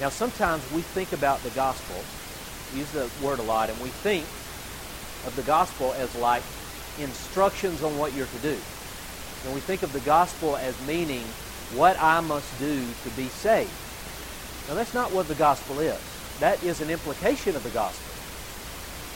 Now, 0.00 0.10
sometimes 0.10 0.62
we 0.72 0.82
think 0.82 1.12
about 1.12 1.42
the 1.42 1.50
gospel, 1.50 1.96
use 2.76 2.90
the 2.92 3.08
word 3.24 3.38
a 3.38 3.42
lot, 3.42 3.70
and 3.70 3.80
we 3.80 3.88
think 3.88 4.24
of 5.26 5.34
the 5.36 5.42
gospel 5.42 5.94
as 5.94 6.14
like 6.16 6.42
instructions 6.98 7.82
on 7.82 7.96
what 7.96 8.12
you're 8.12 8.26
to 8.26 8.38
do. 8.38 8.58
And 9.44 9.54
we 9.54 9.60
think 9.60 9.82
of 9.82 9.92
the 9.92 10.00
gospel 10.00 10.56
as 10.56 10.74
meaning 10.86 11.24
what 11.74 12.00
I 12.00 12.20
must 12.20 12.58
do 12.58 12.84
to 13.04 13.10
be 13.16 13.28
saved. 13.28 13.70
Now, 14.68 14.74
that's 14.74 14.92
not 14.92 15.12
what 15.12 15.28
the 15.28 15.34
gospel 15.34 15.80
is. 15.80 15.98
That 16.40 16.62
is 16.62 16.80
an 16.80 16.90
implication 16.90 17.56
of 17.56 17.62
the 17.62 17.70
gospel. 17.70 18.10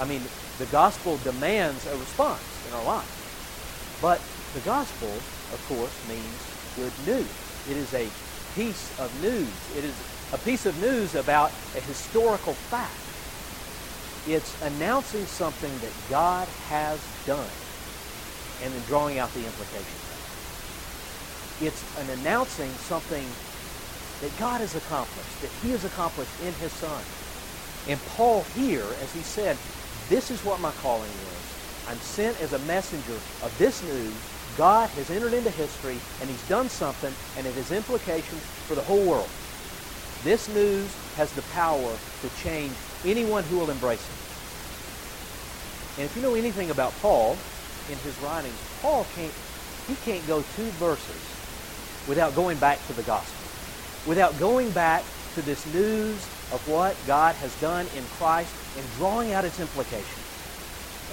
I 0.03 0.09
mean, 0.09 0.23
the 0.59 0.67
gospel 0.67 1.19
demands 1.19 1.87
a 1.87 1.97
response 1.97 2.43
in 2.69 2.75
our 2.75 2.85
life. 2.85 3.99
But 4.01 4.21
the 4.55 4.61
gospel, 4.61 5.09
of 5.09 5.65
course, 5.69 5.93
means 6.09 6.35
good 6.77 6.93
news. 7.07 7.31
It 7.69 7.77
is 7.77 7.93
a 7.95 8.09
piece 8.55 8.99
of 8.99 9.11
news. 9.23 9.49
It 9.77 9.85
is 9.85 9.95
a 10.33 10.39
piece 10.39 10.67
of 10.67 10.81
news 10.81 11.15
about 11.15 11.51
a 11.77 11.81
historical 11.81 12.55
fact. 12.55 12.93
It's 14.27 14.61
announcing 14.63 15.27
something 15.27 15.73
that 15.79 15.93
God 16.09 16.49
has 16.69 16.99
done 17.27 17.51
and 18.63 18.73
then 18.73 18.83
drawing 18.87 19.19
out 19.19 19.33
the 19.35 19.45
implications 19.45 20.04
It's 21.61 21.85
an 22.01 22.11
announcing 22.19 22.71
something 22.91 23.25
that 24.21 24.39
God 24.41 24.61
has 24.61 24.75
accomplished, 24.75 25.41
that 25.43 25.51
he 25.63 25.71
has 25.71 25.85
accomplished 25.85 26.33
in 26.43 26.53
his 26.55 26.73
son. 26.73 27.01
And 27.89 28.01
Paul 28.17 28.43
here, 28.57 28.87
as 29.03 29.13
he 29.13 29.21
said, 29.21 29.57
this 30.09 30.31
is 30.31 30.45
what 30.45 30.61
my 30.61 30.73
calling 30.83 31.11
is. 31.11 31.89
I'm 31.89 31.97
sent 31.99 32.41
as 32.41 32.53
a 32.55 32.59
messenger 32.61 33.15
of 33.45 33.55
this 33.59 33.83
news. 33.85 34.15
God 34.57 34.89
has 34.91 35.11
entered 35.11 35.33
into 35.33 35.51
history, 35.51 35.97
and 36.21 36.29
he's 36.29 36.49
done 36.49 36.69
something, 36.69 37.13
and 37.37 37.47
it 37.47 37.55
has 37.55 37.71
implications 37.71 38.41
for 38.67 38.75
the 38.75 38.83
whole 38.83 39.05
world. 39.05 39.29
This 40.25 40.49
news 40.55 40.89
has 41.17 41.31
the 41.33 41.43
power 41.53 41.93
to 42.23 42.43
change 42.43 42.73
anyone 43.05 43.45
who 43.45 43.59
will 43.59 43.71
embrace 43.71 44.03
it. 44.09 46.01
And 46.01 46.11
if 46.11 46.17
you 46.17 46.23
know 46.23 46.35
anything 46.35 46.71
about 46.71 46.93
Paul 47.01 47.37
in 47.91 47.97
his 47.99 48.19
writings, 48.23 48.59
Paul 48.81 49.07
can't 49.15 49.33
he 49.87 49.95
can't 49.97 50.27
go 50.27 50.43
two 50.57 50.71
verses 50.81 51.44
without 52.07 52.35
going 52.35 52.59
back 52.59 52.85
to 52.87 52.93
the 52.93 53.03
gospel, 53.03 54.09
without 54.09 54.39
going 54.39 54.71
back 54.71 55.03
to 55.35 55.43
this 55.43 55.65
news 55.75 56.17
of 56.53 56.63
what 56.69 56.97
God 57.07 57.35
has 57.37 57.59
done 57.61 57.87
in 57.97 58.05
Christ 58.19 58.55
and 58.77 58.87
drawing 58.97 59.33
out 59.33 59.45
its 59.45 59.61
implications, 59.61 60.25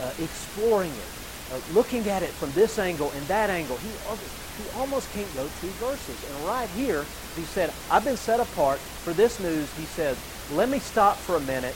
uh, 0.02 0.14
exploring 0.22 0.92
it, 0.92 1.54
uh, 1.54 1.60
looking 1.74 2.08
at 2.10 2.24
it 2.24 2.30
from 2.30 2.52
this 2.52 2.78
angle 2.80 3.12
and 3.12 3.24
that 3.28 3.50
angle. 3.50 3.78
He, 3.78 3.90
he 3.90 4.80
almost 4.80 5.12
can't 5.14 5.34
go 5.34 5.48
two 5.60 5.68
verses. 5.80 6.24
And 6.30 6.46
right 6.46 6.70
here, 6.70 7.06
he 7.36 7.44
said, 7.44 7.74
I've 7.90 8.04
been 8.04 8.18
set 8.18 8.40
apart 8.40 8.80
for 8.80 9.14
this 9.14 9.40
news. 9.40 9.74
He 9.78 9.86
says, 9.86 10.18
let 10.54 10.70
me 10.70 10.80
stop 10.80 11.18
for 11.18 11.38
a 11.38 11.42
minute 11.42 11.76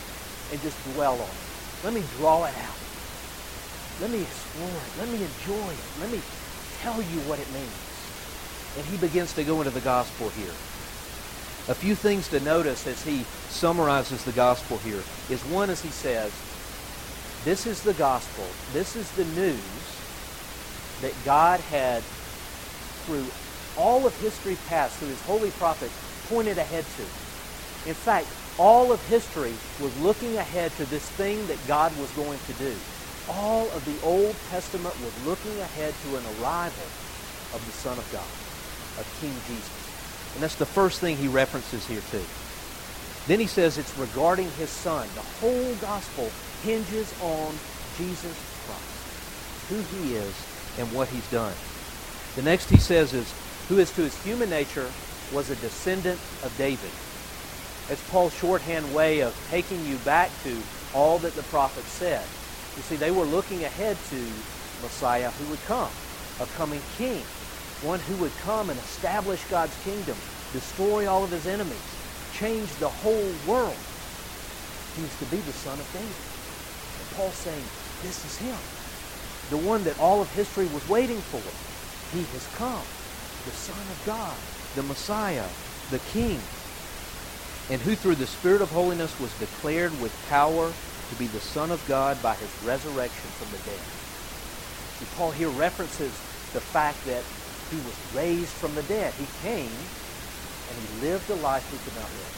and 0.51 0.61
just 0.61 0.77
dwell 0.93 1.13
on 1.13 1.19
it. 1.21 1.83
Let 1.83 1.93
me 1.93 2.03
draw 2.17 2.45
it 2.45 2.53
out. 2.57 2.77
Let 4.01 4.11
me 4.11 4.21
explore 4.21 4.67
it. 4.67 4.99
Let 4.99 5.07
me 5.09 5.23
enjoy 5.23 5.71
it. 5.71 5.79
Let 6.01 6.11
me 6.11 6.21
tell 6.79 7.01
you 7.01 7.19
what 7.29 7.39
it 7.39 7.49
means. 7.53 7.94
And 8.77 8.85
he 8.85 8.97
begins 8.97 9.33
to 9.33 9.43
go 9.43 9.59
into 9.61 9.71
the 9.71 9.81
gospel 9.81 10.29
here. 10.29 10.53
A 11.67 11.73
few 11.73 11.95
things 11.95 12.27
to 12.29 12.39
notice 12.41 12.85
as 12.85 13.03
he 13.03 13.23
summarizes 13.49 14.23
the 14.23 14.31
gospel 14.33 14.77
here 14.79 15.01
is 15.29 15.41
one, 15.45 15.69
as 15.69 15.81
he 15.81 15.89
says, 15.89 16.31
this 17.43 17.67
is 17.67 17.81
the 17.83 17.93
gospel. 17.93 18.45
This 18.73 18.95
is 18.95 19.09
the 19.11 19.25
news 19.39 19.59
that 21.01 21.13
God 21.23 21.59
had, 21.59 22.01
through 23.05 23.25
all 23.77 24.05
of 24.05 24.19
history 24.19 24.57
past, 24.67 24.97
through 24.97 25.09
his 25.09 25.21
holy 25.21 25.51
prophets, 25.51 25.93
pointed 26.27 26.57
ahead 26.57 26.85
to. 26.97 27.89
In 27.89 27.93
fact, 27.93 28.27
all 28.57 28.91
of 28.91 28.99
history 29.09 29.53
was 29.81 29.95
looking 30.01 30.37
ahead 30.37 30.71
to 30.77 30.85
this 30.85 31.07
thing 31.11 31.45
that 31.47 31.59
God 31.67 31.95
was 31.99 32.09
going 32.11 32.39
to 32.47 32.53
do. 32.53 32.73
All 33.29 33.69
of 33.71 33.83
the 33.85 34.07
Old 34.07 34.35
Testament 34.49 34.95
was 35.03 35.27
looking 35.27 35.59
ahead 35.59 35.93
to 36.03 36.17
an 36.17 36.23
arrival 36.41 36.87
of 37.53 37.61
the 37.65 37.71
Son 37.73 37.97
of 37.97 38.11
God, 38.11 38.44
of 38.97 39.17
King 39.21 39.33
Jesus. 39.47 40.33
And 40.33 40.43
that's 40.43 40.55
the 40.55 40.65
first 40.65 40.99
thing 40.99 41.17
he 41.17 41.27
references 41.27 41.85
here 41.87 42.01
too. 42.11 42.23
Then 43.27 43.39
he 43.39 43.47
says 43.47 43.77
it's 43.77 43.97
regarding 43.97 44.49
his 44.51 44.69
son. 44.69 45.07
The 45.15 45.21
whole 45.21 45.73
gospel 45.75 46.29
hinges 46.63 47.13
on 47.21 47.53
Jesus 47.97 48.35
Christ, 48.67 49.69
who 49.69 49.77
he 49.97 50.15
is 50.15 50.33
and 50.77 50.91
what 50.93 51.07
he's 51.07 51.29
done. 51.31 51.53
The 52.35 52.41
next 52.41 52.69
he 52.69 52.77
says 52.77 53.13
is, 53.13 53.33
who 53.69 53.79
is 53.79 53.91
to 53.93 54.01
his 54.01 54.23
human 54.23 54.49
nature 54.49 54.91
was 55.33 55.49
a 55.49 55.55
descendant 55.55 56.19
of 56.43 56.53
David. 56.57 56.91
It's 57.89 58.09
Paul's 58.11 58.35
shorthand 58.35 58.93
way 58.93 59.21
of 59.21 59.33
taking 59.49 59.83
you 59.85 59.95
back 59.99 60.29
to 60.43 60.55
all 60.93 61.17
that 61.19 61.33
the 61.33 61.43
prophets 61.43 61.87
said. 61.87 62.23
You 62.75 62.83
see, 62.83 62.95
they 62.95 63.11
were 63.11 63.23
looking 63.23 63.63
ahead 63.63 63.97
to 64.09 64.15
Messiah 64.83 65.31
who 65.31 65.49
would 65.49 65.63
come, 65.65 65.89
a 66.41 66.45
coming 66.57 66.81
king 66.97 67.23
one 67.85 67.99
who 67.99 68.15
would 68.17 68.35
come 68.37 68.69
and 68.69 68.79
establish 68.79 69.43
God's 69.45 69.77
kingdom, 69.83 70.17
destroy 70.53 71.07
all 71.07 71.23
of 71.23 71.31
his 71.31 71.45
enemies, 71.45 71.97
change 72.33 72.69
the 72.75 72.89
whole 72.89 73.31
world. 73.47 73.77
He 74.95 75.01
was 75.01 75.15
to 75.19 75.25
be 75.25 75.37
the 75.37 75.53
son 75.53 75.79
of 75.79 75.93
David. 75.93 76.09
And 76.09 77.09
Paul's 77.11 77.35
saying, 77.35 77.63
this 78.01 78.25
is 78.25 78.37
him. 78.37 78.57
The 79.49 79.57
one 79.57 79.83
that 79.83 79.99
all 79.99 80.21
of 80.21 80.29
history 80.33 80.65
was 80.65 80.87
waiting 80.89 81.21
for. 81.21 81.41
He 82.17 82.23
has 82.33 82.47
come. 82.57 82.81
The 83.45 83.51
Son 83.51 83.77
of 83.91 84.05
God, 84.05 84.33
the 84.75 84.83
Messiah, 84.83 85.45
the 85.91 85.99
King, 85.99 86.39
and 87.69 87.81
who 87.81 87.95
through 87.95 88.15
the 88.15 88.25
Spirit 88.25 88.61
of 88.61 88.69
holiness 88.71 89.19
was 89.19 89.31
declared 89.37 89.99
with 90.01 90.11
power 90.29 90.71
to 91.09 91.15
be 91.15 91.27
the 91.27 91.39
Son 91.39 91.69
of 91.69 91.85
God 91.87 92.21
by 92.23 92.33
his 92.35 92.49
resurrection 92.63 93.29
from 93.37 93.51
the 93.51 93.61
dead. 93.69 93.79
See, 94.97 95.05
Paul 95.17 95.31
here 95.31 95.49
references 95.49 96.09
the 96.53 96.61
fact 96.61 97.05
that 97.05 97.23
he 97.71 97.77
was 97.77 97.97
raised 98.13 98.53
from 98.61 98.75
the 98.75 98.83
dead. 98.83 99.13
He 99.15 99.27
came 99.41 99.73
and 100.69 100.75
he 100.77 101.07
lived 101.07 101.29
a 101.29 101.39
life 101.41 101.65
we 101.71 101.81
could 101.81 101.97
not 101.97 102.09
live. 102.09 102.35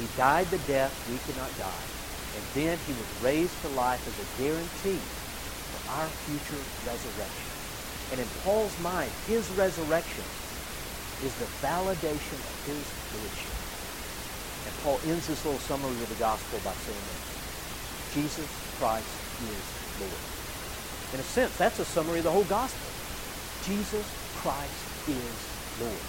He 0.00 0.06
died 0.16 0.48
the 0.48 0.62
death 0.64 0.92
we 1.10 1.20
could 1.28 1.36
not 1.36 1.52
die. 1.60 1.84
And 2.32 2.44
then 2.56 2.78
he 2.88 2.92
was 2.96 3.08
raised 3.20 3.52
to 3.60 3.68
life 3.76 4.00
as 4.08 4.16
a 4.16 4.28
guarantee 4.40 5.00
for 5.00 5.80
our 6.00 6.08
future 6.24 6.62
resurrection. 6.88 7.48
And 8.12 8.20
in 8.20 8.28
Paul's 8.44 8.72
mind, 8.80 9.12
his 9.28 9.44
resurrection 9.52 10.24
is 11.24 11.32
the 11.36 11.48
validation 11.60 12.40
of 12.40 12.56
his 12.64 12.84
lordship. 13.12 13.56
And 14.64 14.72
Paul 14.80 14.98
ends 15.12 15.28
this 15.28 15.44
little 15.44 15.60
summary 15.60 15.92
of 15.92 16.08
the 16.08 16.20
gospel 16.20 16.58
by 16.64 16.72
saying 16.72 17.04
this. 17.04 17.32
Jesus 18.16 18.48
Christ 18.80 19.12
is 19.44 19.64
Lord. 20.00 20.24
In 21.12 21.20
a 21.20 21.28
sense, 21.28 21.56
that's 21.56 21.78
a 21.78 21.84
summary 21.84 22.18
of 22.18 22.24
the 22.24 22.32
whole 22.32 22.48
gospel. 22.48 22.88
Jesus 23.64 24.21
Christ 24.40 25.08
is 25.08 25.52
Lord. 25.80 26.08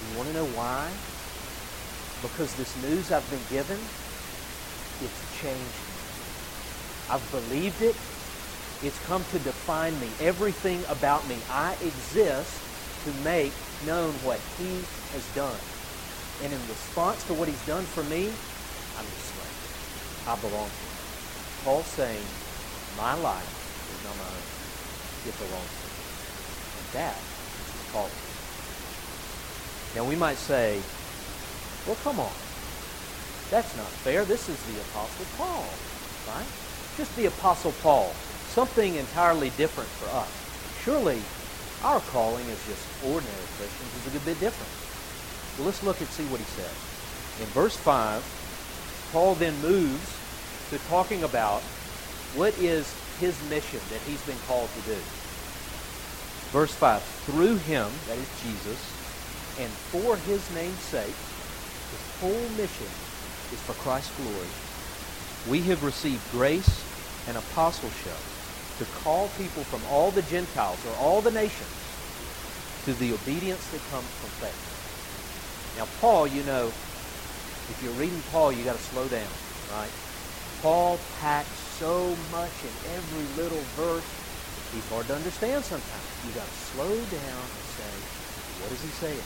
You 0.00 0.16
want 0.16 0.28
to 0.28 0.34
know 0.34 0.46
why? 0.46 0.88
Because 2.22 2.54
this 2.54 2.76
news 2.82 3.10
I've 3.10 3.28
been 3.30 3.42
given, 3.50 3.78
it's 5.02 5.40
changed 5.40 5.82
me. 5.88 5.94
I've 7.10 7.30
believed 7.30 7.82
it. 7.82 7.96
It's 8.82 8.98
come 9.06 9.24
to 9.30 9.38
define 9.40 9.98
me. 10.00 10.08
Everything 10.20 10.84
about 10.88 11.26
me. 11.28 11.36
I 11.50 11.74
exist 11.82 12.62
to 13.04 13.12
make 13.24 13.52
known 13.86 14.12
what 14.22 14.40
he 14.58 14.86
has 15.12 15.26
done. 15.34 15.58
And 16.42 16.52
in 16.52 16.60
response 16.68 17.24
to 17.24 17.34
what 17.34 17.48
he's 17.48 17.66
done 17.66 17.84
for 17.84 18.04
me, 18.04 18.26
I'm 18.98 19.06
slave. 19.18 19.41
I 20.26 20.36
belong 20.36 20.70
to 20.70 20.86
him. 20.86 21.02
Paul's 21.64 21.86
saying, 21.86 22.22
my 22.96 23.14
life 23.14 23.54
is 23.90 24.00
not 24.04 24.16
my 24.18 24.30
own. 24.30 24.46
It 25.26 25.34
belongs 25.38 25.74
to 25.78 25.86
him. 25.86 25.98
And 26.78 26.86
that 26.94 27.16
is 27.18 27.82
calling. 27.90 28.22
Now 29.94 30.04
we 30.04 30.16
might 30.16 30.38
say, 30.38 30.80
well, 31.86 31.96
come 32.02 32.20
on. 32.20 32.32
That's 33.50 33.76
not 33.76 33.86
fair. 34.00 34.24
This 34.24 34.48
is 34.48 34.56
the 34.64 34.80
Apostle 34.80 35.26
Paul, 35.36 35.66
right? 36.26 36.46
Just 36.96 37.14
the 37.16 37.26
Apostle 37.26 37.72
Paul. 37.82 38.14
Something 38.48 38.94
entirely 38.94 39.50
different 39.50 39.90
for 39.90 40.08
us. 40.16 40.30
Surely 40.84 41.20
our 41.84 42.00
calling 42.14 42.46
as 42.46 42.66
just 42.66 42.86
ordinary 43.04 43.46
Christians 43.58 43.92
is 43.98 44.06
a 44.06 44.10
good 44.10 44.24
bit 44.24 44.40
different. 44.40 44.70
Well, 45.58 45.66
let's 45.66 45.82
look 45.82 46.00
and 46.00 46.08
see 46.08 46.24
what 46.26 46.40
he 46.40 46.46
says. 46.46 46.72
In 47.40 47.46
verse 47.52 47.76
5, 47.76 48.22
Paul 49.12 49.34
then 49.34 49.60
moves 49.60 50.20
to 50.70 50.78
talking 50.88 51.22
about 51.22 51.60
what 52.34 52.54
is 52.58 52.88
his 53.20 53.36
mission 53.50 53.78
that 53.90 54.00
he's 54.08 54.22
been 54.22 54.38
called 54.48 54.70
to 54.70 54.94
do. 54.94 54.98
Verse 56.50 56.74
5, 56.74 57.02
through 57.02 57.56
him, 57.56 57.90
that 58.08 58.16
is 58.16 58.28
Jesus, 58.42 58.80
and 59.60 59.68
for 59.92 60.16
his 60.16 60.54
name's 60.54 60.80
sake, 60.80 61.04
his 61.92 62.00
whole 62.20 62.48
mission 62.56 62.88
is 63.52 63.60
for 63.60 63.74
Christ's 63.84 64.16
glory. 64.16 64.48
We 65.50 65.60
have 65.68 65.84
received 65.84 66.20
grace 66.32 66.84
and 67.28 67.36
apostleship 67.36 68.16
to 68.78 68.84
call 69.04 69.28
people 69.36 69.62
from 69.64 69.82
all 69.92 70.10
the 70.10 70.22
Gentiles 70.22 70.78
or 70.86 70.96
all 71.04 71.20
the 71.20 71.30
nations 71.30 71.68
to 72.86 72.94
the 72.94 73.12
obedience 73.12 73.68
that 73.68 73.80
comes 73.90 74.08
from 74.08 74.30
faith. 74.40 75.76
Now, 75.78 75.86
Paul, 76.00 76.26
you 76.26 76.42
know, 76.44 76.72
if 77.72 77.80
you're 77.80 77.96
reading 77.96 78.20
Paul, 78.28 78.52
you 78.52 78.64
got 78.68 78.76
to 78.76 78.86
slow 78.92 79.08
down, 79.08 79.32
right? 79.72 79.88
Paul 80.60 81.00
packs 81.24 81.56
so 81.80 82.12
much 82.28 82.52
in 82.60 82.74
every 82.92 83.24
little 83.40 83.64
verse. 83.80 84.04
It's 84.76 84.88
hard 84.92 85.08
to 85.08 85.16
understand 85.16 85.64
sometimes. 85.64 86.08
You 86.28 86.36
got 86.36 86.44
to 86.44 86.58
slow 86.76 86.92
down 86.92 87.44
and 87.48 87.64
say, 87.80 87.92
what 88.60 88.70
is 88.76 88.82
he 88.84 88.92
saying? 89.00 89.24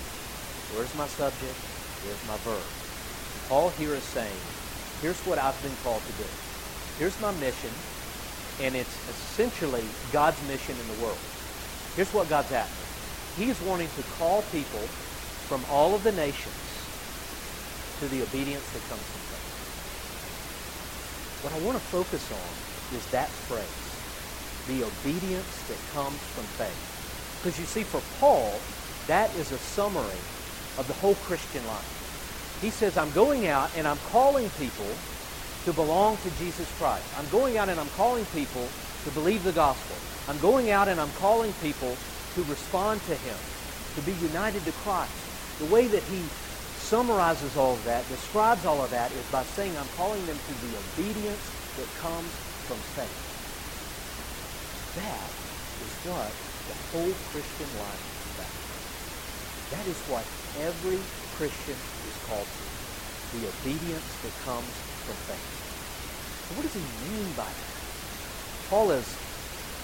Where's 0.79 0.95
my 0.95 1.11
subject? 1.11 1.59
Where's 2.07 2.23
my 2.31 2.39
verb? 2.47 2.63
Paul 3.51 3.75
here 3.83 3.99
is 3.99 4.07
saying, 4.15 4.39
here's 5.03 5.19
what 5.27 5.43
I've 5.43 5.59
been 5.67 5.75
called 5.83 6.03
to 6.07 6.15
do. 6.23 6.31
Here's 7.03 7.19
my 7.19 7.35
mission, 7.43 7.75
and 8.63 8.79
it's 8.79 8.95
essentially 9.11 9.83
God's 10.15 10.39
mission 10.47 10.79
in 10.79 10.87
the 10.95 11.03
world. 11.03 11.19
Here's 11.99 12.15
what 12.15 12.31
God's 12.31 12.55
after. 12.55 12.87
He 13.43 13.51
is 13.51 13.61
wanting 13.67 13.91
to 13.99 14.03
call 14.23 14.43
people 14.55 14.87
from 15.51 15.67
all 15.67 15.99
of 15.99 16.05
the 16.07 16.13
nations 16.13 16.66
to 18.01 18.09
the 18.09 18.23
obedience 18.23 18.69
that 18.73 18.83
comes 18.89 19.03
from 19.03 19.21
faith. 19.33 19.57
What 21.43 21.53
I 21.53 21.59
want 21.65 21.79
to 21.79 21.85
focus 21.85 22.31
on 22.31 22.97
is 22.97 23.07
that 23.11 23.29
phrase, 23.29 23.67
the 24.69 24.85
obedience 24.85 25.63
that 25.69 25.79
comes 25.93 26.19
from 26.35 26.45
faith. 26.45 27.41
Because 27.41 27.59
you 27.59 27.67
see, 27.67 27.83
for 27.83 28.01
Paul, 28.19 28.53
that 29.07 29.35
is 29.37 29.53
a 29.53 29.59
summary 29.59 30.19
of 30.79 30.87
the 30.89 30.95
whole 30.95 31.15
Christian 31.15 31.65
life. 31.67 32.59
He 32.61 32.71
says, 32.71 32.97
I'm 32.97 33.13
going 33.13 33.47
out 33.47 33.71
and 33.77 33.87
I'm 33.87 33.99
calling 34.11 34.49
people 34.59 34.87
to 35.65 35.73
belong 35.73 36.17
to 36.19 36.31
Jesus 36.43 36.67
Christ. 36.79 37.05
I'm 37.17 37.29
going 37.31 37.59
out 37.59 37.69
and 37.69 37.79
I'm 37.79 37.91
calling 37.91 38.25
people 38.27 38.69
to 39.05 39.11
believe 39.11 39.45
the 39.45 39.53
gospel. 39.53 39.97
I'm 40.29 40.39
going 40.41 40.71
out 40.71 40.89
and 40.89 41.01
I'm 41.01 41.13
calling 41.13 41.53
people 41.63 41.97
to 42.35 42.43
respond 42.45 43.01
to 43.03 43.15
him, 43.15 43.37
to 43.95 44.03
be 44.03 44.13
united 44.27 44.65
to 44.65 44.73
Christ. 44.73 45.13
The 45.59 45.67
way 45.67 45.87
that 45.87 46.03
he 46.05 46.23
summarizes 46.87 47.57
all 47.57 47.75
of 47.75 47.83
that, 47.83 48.07
describes 48.07 48.65
all 48.65 48.79
of 48.79 48.91
that, 48.95 49.11
is 49.11 49.27
by 49.35 49.43
saying, 49.43 49.75
I'm 49.75 49.91
calling 49.99 50.23
them 50.27 50.39
to 50.39 50.55
the 50.63 50.71
obedience 50.79 51.43
that 51.75 51.91
comes 51.99 52.31
from 52.71 52.79
faith. 52.95 53.11
That 54.95 55.31
is 55.83 55.93
what 56.07 56.31
the 56.71 56.79
whole 56.95 57.15
Christian 57.35 57.67
life 57.83 58.07
is 58.07 58.27
about. 58.39 58.55
That 59.75 59.87
is 59.91 59.99
what 60.07 60.23
every 60.63 61.03
Christian 61.35 61.75
is 61.75 62.17
called 62.31 62.47
to. 62.47 62.65
The 63.35 63.51
obedience 63.51 64.07
that 64.23 64.35
comes 64.47 64.71
from 65.03 65.19
faith. 65.27 65.51
So 66.47 66.55
what 66.55 66.63
does 66.71 66.79
he 66.79 66.87
mean 67.11 67.27
by 67.35 67.51
that? 67.51 67.75
Paul 68.71 68.95
has 68.95 69.11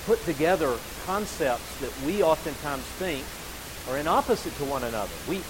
put 0.06 0.22
together 0.22 0.78
concepts 1.04 1.66
that 1.82 1.90
we 2.06 2.22
oftentimes 2.22 2.86
think 3.02 3.26
are 3.90 3.98
in 3.98 4.06
opposite 4.06 4.54
to 4.62 4.64
one 4.64 4.86
another. 4.86 5.10
We, 5.26 5.42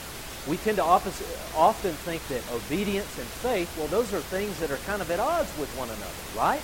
we 0.48 0.56
tend 0.56 0.76
to 0.78 0.84
often 0.84 1.92
think 2.02 2.26
that 2.28 2.42
obedience 2.52 3.18
and 3.18 3.26
faith, 3.26 3.70
well, 3.78 3.86
those 3.88 4.12
are 4.12 4.20
things 4.20 4.58
that 4.58 4.70
are 4.70 4.80
kind 4.88 5.00
of 5.00 5.10
at 5.10 5.20
odds 5.20 5.56
with 5.58 5.70
one 5.78 5.88
another, 5.88 6.22
right? 6.36 6.62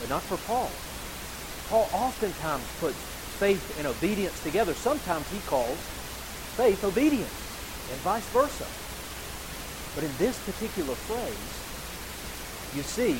But 0.00 0.10
not 0.10 0.22
for 0.22 0.36
Paul. 0.50 0.70
Paul 1.70 1.88
oftentimes 1.94 2.64
puts 2.80 2.98
faith 3.38 3.78
and 3.78 3.86
obedience 3.86 4.42
together. 4.42 4.74
Sometimes 4.74 5.30
he 5.30 5.38
calls 5.46 5.78
faith 6.58 6.82
obedience 6.84 7.30
and 7.90 8.00
vice 8.00 8.26
versa. 8.30 8.66
But 9.94 10.04
in 10.04 10.10
this 10.18 10.38
particular 10.44 10.94
phrase, 10.94 11.52
you 12.74 12.82
see 12.82 13.16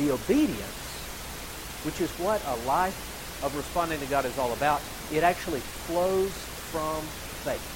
the 0.00 0.12
obedience, 0.14 1.84
which 1.84 2.00
is 2.00 2.10
what 2.18 2.40
a 2.46 2.56
life 2.66 2.96
of 3.44 3.54
responding 3.56 4.00
to 4.00 4.06
God 4.06 4.24
is 4.24 4.38
all 4.38 4.52
about, 4.54 4.80
it 5.12 5.22
actually 5.22 5.60
flows 5.60 6.32
from 6.72 7.02
faith. 7.44 7.73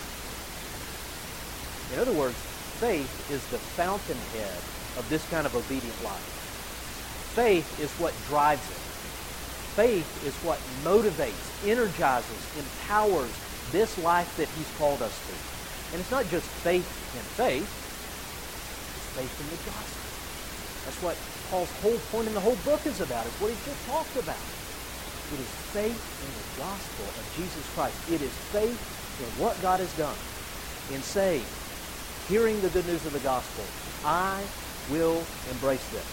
In 1.92 1.98
other 1.98 2.12
words, 2.12 2.36
faith 2.80 3.08
is 3.30 3.44
the 3.48 3.58
fountainhead 3.58 4.58
of 4.98 5.06
this 5.08 5.24
kind 5.30 5.46
of 5.46 5.54
obedient 5.54 5.96
life. 6.04 6.28
Faith 7.34 7.80
is 7.80 7.90
what 8.02 8.12
drives 8.28 8.64
it. 8.68 8.82
Faith 9.78 10.10
is 10.26 10.34
what 10.42 10.58
motivates, 10.82 11.38
energizes, 11.62 12.42
empowers 12.58 13.30
this 13.70 13.96
life 14.02 14.28
that 14.36 14.48
he's 14.58 14.70
called 14.76 15.00
us 15.02 15.14
to. 15.28 15.34
And 15.94 16.00
it's 16.00 16.10
not 16.10 16.28
just 16.28 16.44
faith 16.66 16.88
in 17.14 17.24
faith, 17.38 17.62
it's 17.62 19.08
faith 19.16 19.34
in 19.38 19.48
the 19.54 19.60
gospel. 19.70 20.08
That's 20.84 21.00
what 21.00 21.16
Paul's 21.48 21.72
whole 21.80 22.00
point 22.12 22.28
in 22.28 22.34
the 22.34 22.44
whole 22.44 22.58
book 22.64 22.84
is 22.84 23.00
about, 23.00 23.24
is 23.24 23.32
what 23.40 23.48
he's 23.48 23.64
just 23.64 23.80
talked 23.86 24.16
about. 24.18 24.44
It 25.32 25.40
is 25.40 25.52
faith 25.72 25.96
in 25.96 26.30
the 26.32 26.46
gospel 26.60 27.06
of 27.06 27.24
Jesus 27.36 27.64
Christ. 27.72 27.96
It 28.12 28.20
is 28.20 28.32
faith 28.52 28.80
in 29.20 29.30
what 29.40 29.60
God 29.62 29.80
has 29.80 29.92
done 29.96 30.16
in 30.92 31.02
saying, 31.02 31.44
hearing 32.28 32.60
the 32.60 32.68
good 32.68 32.86
news 32.86 33.04
of 33.06 33.12
the 33.12 33.20
gospel, 33.20 33.64
I 34.04 34.44
will 34.90 35.24
embrace 35.50 35.86
this. 35.90 36.06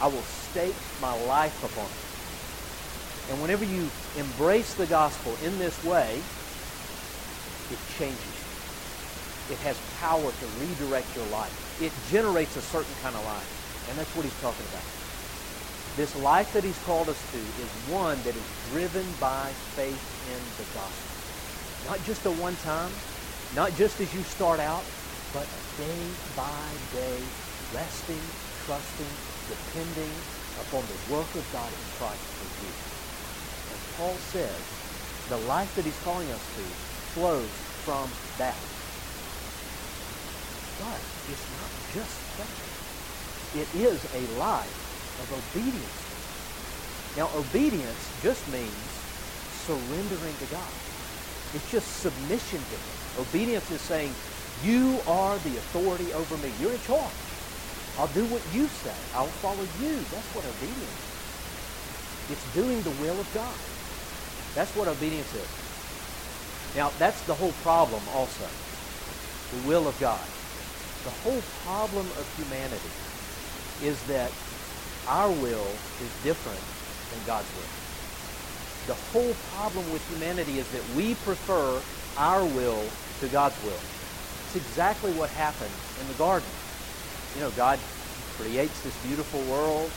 I 0.00 0.06
will 0.06 0.22
stake 0.22 0.74
my 1.00 1.14
life 1.26 1.56
upon 1.62 1.86
it. 1.86 3.32
And 3.32 3.40
whenever 3.40 3.64
you 3.64 3.88
embrace 4.18 4.74
the 4.74 4.86
gospel 4.86 5.32
in 5.46 5.56
this 5.58 5.78
way, 5.84 6.20
it 7.70 7.78
changes 7.96 8.18
you. 8.18 9.54
It 9.54 9.58
has 9.62 9.78
power 10.00 10.26
to 10.26 10.46
redirect 10.58 11.06
your 11.14 11.26
life. 11.26 11.54
It 11.80 11.92
generates 12.10 12.56
a 12.56 12.62
certain 12.62 12.94
kind 13.02 13.14
of 13.14 13.24
life. 13.24 13.86
And 13.88 13.98
that's 13.98 14.10
what 14.16 14.24
he's 14.24 14.40
talking 14.40 14.66
about. 14.74 14.86
This 15.96 16.16
life 16.22 16.52
that 16.52 16.64
he's 16.64 16.78
called 16.84 17.08
us 17.08 17.20
to 17.30 17.38
is 17.38 17.70
one 17.92 18.18
that 18.24 18.34
is 18.34 18.48
driven 18.72 19.06
by 19.20 19.50
faith 19.78 20.02
in 20.34 20.40
the 20.58 20.66
gospel. 20.74 21.90
Not 21.90 22.04
just 22.06 22.26
a 22.26 22.30
one 22.42 22.56
time, 22.64 22.90
not 23.54 23.74
just 23.76 24.00
as 24.00 24.12
you 24.14 24.22
start 24.22 24.58
out, 24.58 24.82
but 25.32 25.48
day 25.80 26.02
by 26.36 26.68
day, 26.92 27.18
resting, 27.72 28.20
trusting, 28.64 29.12
depending 29.48 30.12
upon 30.60 30.84
the 30.84 30.98
work 31.12 31.28
of 31.34 31.44
God 31.52 31.68
in 31.72 31.86
Christ 31.96 32.26
for 32.36 32.48
you. 32.60 32.72
And 33.72 33.80
Paul 33.96 34.16
says 34.30 34.62
the 35.28 35.40
life 35.48 35.74
that 35.76 35.84
he's 35.84 35.98
calling 36.04 36.28
us 36.30 36.44
to 36.56 36.64
flows 37.16 37.48
from 37.84 38.08
that. 38.38 38.56
But 40.80 41.00
it's 41.28 41.46
not 41.56 41.72
just 41.92 42.16
that. 42.38 42.56
It 43.54 43.68
is 43.76 44.00
a 44.14 44.22
life 44.38 44.78
of 45.20 45.28
obedience. 45.32 46.02
Now, 47.16 47.28
obedience 47.36 48.08
just 48.22 48.40
means 48.48 48.92
surrendering 49.68 50.36
to 50.40 50.46
God. 50.46 50.72
It's 51.54 51.70
just 51.70 52.00
submission 52.00 52.58
to 52.58 52.76
Him. 52.76 52.96
Obedience 53.20 53.70
is 53.70 53.80
saying, 53.82 54.14
you 54.62 55.02
are 55.06 55.38
the 55.38 55.56
authority 55.58 56.12
over 56.12 56.38
me. 56.38 56.50
You're 56.50 56.74
in 56.74 56.80
charge. 56.80 57.40
I'll 57.96 58.08
do 58.08 58.26
what 58.26 58.46
you 58.46 58.68
say. 58.68 58.96
I'll 59.14 59.32
follow 59.32 59.64
you. 59.64 60.06
That's 60.10 60.34
what 60.34 60.44
obedience 60.46 61.00
is. 61.08 61.32
It's 62.28 62.44
doing 62.44 62.82
the 62.84 62.92
will 62.92 63.20
of 63.20 63.32
God. 63.32 63.60
That's 64.54 64.74
what 64.74 64.88
obedience 64.88 65.34
is. 65.34 65.50
Now, 66.74 66.92
that's 66.98 67.22
the 67.22 67.34
whole 67.34 67.52
problem 67.54 68.08
also. 68.08 68.50
The 69.50 69.58
will 69.58 69.88
of 69.88 69.98
God. 69.98 70.28
The 71.04 71.10
whole 71.10 71.42
problem 71.42 72.12
of 72.12 72.30
humanity 72.30 72.94
is 73.80 74.04
that 74.04 74.32
our 75.06 75.32
will 75.32 75.82
is 75.98 76.16
different 76.16 76.64
than 77.10 77.24
God's 77.24 77.54
will. 77.54 77.70
The 78.86 78.94
whole 78.94 79.34
problem 79.34 79.90
with 79.90 80.06
humanity 80.08 80.58
is 80.58 80.70
that 80.70 80.88
we 80.88 81.14
prefer 81.14 81.84
our 82.16 82.46
will 82.46 82.94
to 83.20 83.28
God's 83.28 83.60
will. 83.60 83.84
It's 84.52 84.68
exactly 84.68 85.12
what 85.16 85.32
happened 85.32 85.72
in 86.00 86.06
the 86.12 86.18
garden. 86.20 86.48
You 87.34 87.40
know, 87.40 87.50
God 87.56 87.80
creates 88.36 88.76
this 88.84 88.92
beautiful 89.08 89.40
world, 89.48 89.88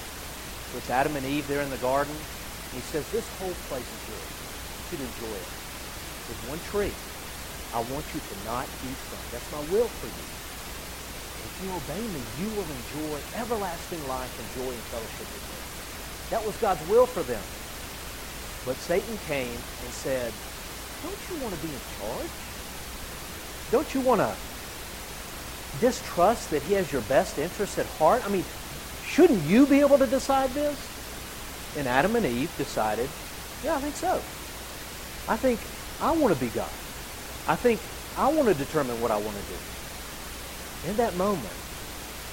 puts 0.71 0.87
Adam 0.87 1.15
and 1.19 1.25
Eve 1.27 1.43
there 1.51 1.59
in 1.59 1.69
the 1.69 1.83
garden. 1.83 2.15
He 2.71 2.79
says, 2.79 3.03
this 3.11 3.27
whole 3.35 3.55
place 3.67 3.83
is 3.83 4.01
yours. 4.07 4.31
You 4.31 4.83
should 4.95 5.03
enjoy 5.03 5.35
it. 5.35 5.49
There's 6.31 6.43
one 6.47 6.61
tree 6.71 6.95
I 7.75 7.83
want 7.91 8.07
you 8.15 8.23
to 8.23 8.35
not 8.47 8.63
eat 8.87 8.99
from. 9.11 9.19
That's 9.35 9.47
my 9.51 9.59
will 9.75 9.91
for 9.91 10.07
you 10.07 10.35
if 11.55 11.63
you 11.63 11.71
obey 11.71 12.03
me, 12.11 12.19
you 12.43 12.49
will 12.51 12.67
enjoy 12.67 13.15
everlasting 13.39 14.01
life 14.09 14.27
and 14.27 14.47
joy 14.59 14.71
and 14.73 14.85
fellowship 14.91 15.23
with 15.23 15.45
me. 15.47 15.59
That 16.35 16.43
was 16.43 16.55
God's 16.59 16.83
will 16.89 17.05
for 17.05 17.23
them. 17.23 17.39
But 18.67 18.75
Satan 18.75 19.15
came 19.23 19.55
and 19.55 19.91
said, 19.95 20.33
don't 20.99 21.21
you 21.31 21.39
want 21.39 21.55
to 21.55 21.61
be 21.63 21.71
in 21.71 21.79
charge? 21.95 22.44
Don't 23.71 23.93
you 23.93 24.01
want 24.01 24.21
to 24.21 24.35
distrust 25.81 26.51
that 26.51 26.61
he 26.63 26.73
has 26.73 26.91
your 26.91 27.01
best 27.03 27.37
interests 27.37 27.77
at 27.77 27.85
heart? 27.85 28.25
I 28.25 28.29
mean, 28.29 28.43
shouldn't 29.05 29.43
you 29.43 29.65
be 29.65 29.79
able 29.79 29.97
to 29.97 30.07
decide 30.07 30.49
this? 30.51 30.91
And 31.77 31.87
Adam 31.87 32.15
and 32.15 32.25
Eve 32.25 32.55
decided, 32.57 33.09
yeah, 33.63 33.75
I 33.75 33.79
think 33.79 33.95
so. 33.95 34.21
I 35.27 35.35
think 35.35 35.59
I 36.01 36.11
want 36.11 36.33
to 36.33 36.39
be 36.39 36.49
God. 36.49 36.69
I 37.47 37.55
think 37.55 37.79
I 38.17 38.27
want 38.27 38.47
to 38.47 38.53
determine 38.53 38.99
what 39.01 39.11
I 39.11 39.17
want 39.17 39.35
to 39.35 39.43
do. 39.43 40.89
In 40.89 40.97
that 40.97 41.15
moment, 41.17 41.53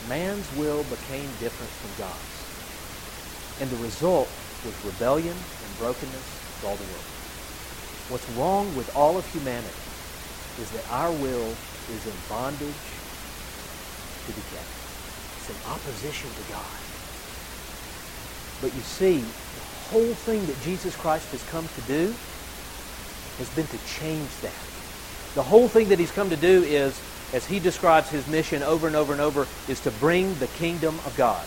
man's 0.08 0.46
will 0.56 0.82
became 0.84 1.28
different 1.40 1.72
from 1.80 2.04
God's. 2.04 2.42
And 3.60 3.70
the 3.70 3.82
result 3.82 4.28
was 4.64 4.84
rebellion 4.84 5.34
and 5.34 5.78
brokenness 5.78 6.60
to 6.60 6.66
all 6.66 6.76
the 6.76 6.84
world. 6.84 7.08
What's 8.10 8.28
wrong 8.30 8.76
with 8.76 8.94
all 8.94 9.16
of 9.16 9.26
humanity 9.32 9.91
is 10.58 10.70
that 10.70 10.84
our 10.90 11.12
will 11.12 11.58
is 11.88 12.06
in 12.06 12.12
bondage 12.28 13.02
to 14.26 14.32
the 14.32 14.42
devil. 14.42 14.66
It's 15.36 15.50
in 15.50 15.56
opposition 15.70 16.30
to 16.30 16.52
God. 16.52 16.80
But 18.60 18.74
you 18.74 18.82
see, 18.82 19.18
the 19.54 19.60
whole 19.60 20.14
thing 20.14 20.46
that 20.46 20.60
Jesus 20.60 20.94
Christ 20.96 21.30
has 21.32 21.42
come 21.42 21.68
to 21.68 21.80
do 21.82 22.14
has 23.38 23.50
been 23.50 23.66
to 23.66 23.78
change 23.78 24.30
that. 24.40 24.52
The 25.34 25.42
whole 25.42 25.68
thing 25.68 25.88
that 25.88 25.98
he's 25.98 26.12
come 26.12 26.30
to 26.30 26.36
do 26.36 26.62
is 26.62 27.00
as 27.32 27.46
he 27.46 27.58
describes 27.58 28.10
his 28.10 28.26
mission 28.28 28.62
over 28.62 28.86
and 28.86 28.94
over 28.94 29.12
and 29.12 29.20
over, 29.20 29.46
is 29.66 29.80
to 29.80 29.90
bring 29.90 30.34
the 30.38 30.46
kingdom 30.48 30.94
of 31.06 31.16
God. 31.16 31.46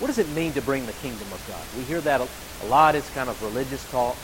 What 0.00 0.08
does 0.08 0.18
it 0.18 0.28
mean 0.30 0.52
to 0.54 0.60
bring 0.60 0.84
the 0.86 0.92
kingdom 0.92 1.32
of 1.32 1.40
God? 1.48 1.62
We 1.78 1.84
hear 1.84 2.00
that 2.00 2.20
a 2.20 2.66
lot. 2.66 2.96
It's 2.96 3.08
kind 3.10 3.30
of 3.30 3.40
religious 3.42 3.84
talk. 3.90 4.16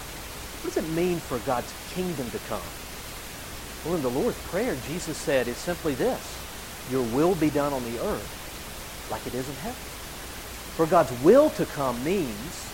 What 0.62 0.74
does 0.74 0.84
it 0.84 0.90
mean 0.90 1.18
for 1.20 1.38
God's 1.38 1.72
kingdom 1.94 2.30
to 2.30 2.38
come? 2.40 2.81
Well, 3.84 3.96
in 3.96 4.02
the 4.02 4.10
Lord's 4.10 4.38
Prayer, 4.48 4.76
Jesus 4.86 5.16
said 5.16 5.48
it's 5.48 5.58
simply 5.58 5.94
this. 5.94 6.38
Your 6.90 7.02
will 7.14 7.34
be 7.34 7.50
done 7.50 7.72
on 7.72 7.82
the 7.84 8.04
earth 8.04 9.08
like 9.10 9.26
it 9.26 9.34
is 9.34 9.48
in 9.48 9.54
heaven. 9.56 9.76
For 10.76 10.86
God's 10.86 11.12
will 11.22 11.50
to 11.50 11.66
come 11.66 12.02
means 12.04 12.72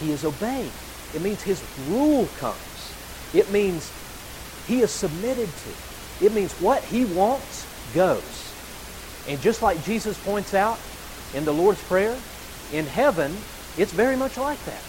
he 0.00 0.12
is 0.12 0.24
obeying. 0.24 0.70
It 1.14 1.22
means 1.22 1.42
his 1.42 1.62
rule 1.88 2.28
comes. 2.38 2.94
It 3.34 3.50
means 3.50 3.92
he 4.66 4.80
is 4.80 4.90
submitted 4.90 5.48
to. 5.48 6.24
It 6.26 6.32
means 6.32 6.52
what 6.60 6.82
he 6.84 7.04
wants 7.04 7.66
goes. 7.94 8.54
And 9.28 9.40
just 9.40 9.62
like 9.62 9.84
Jesus 9.84 10.16
points 10.24 10.54
out 10.54 10.78
in 11.34 11.44
the 11.44 11.52
Lord's 11.52 11.82
Prayer, 11.84 12.16
in 12.72 12.86
heaven, 12.86 13.36
it's 13.76 13.92
very 13.92 14.16
much 14.16 14.36
like 14.38 14.62
that. 14.64 14.82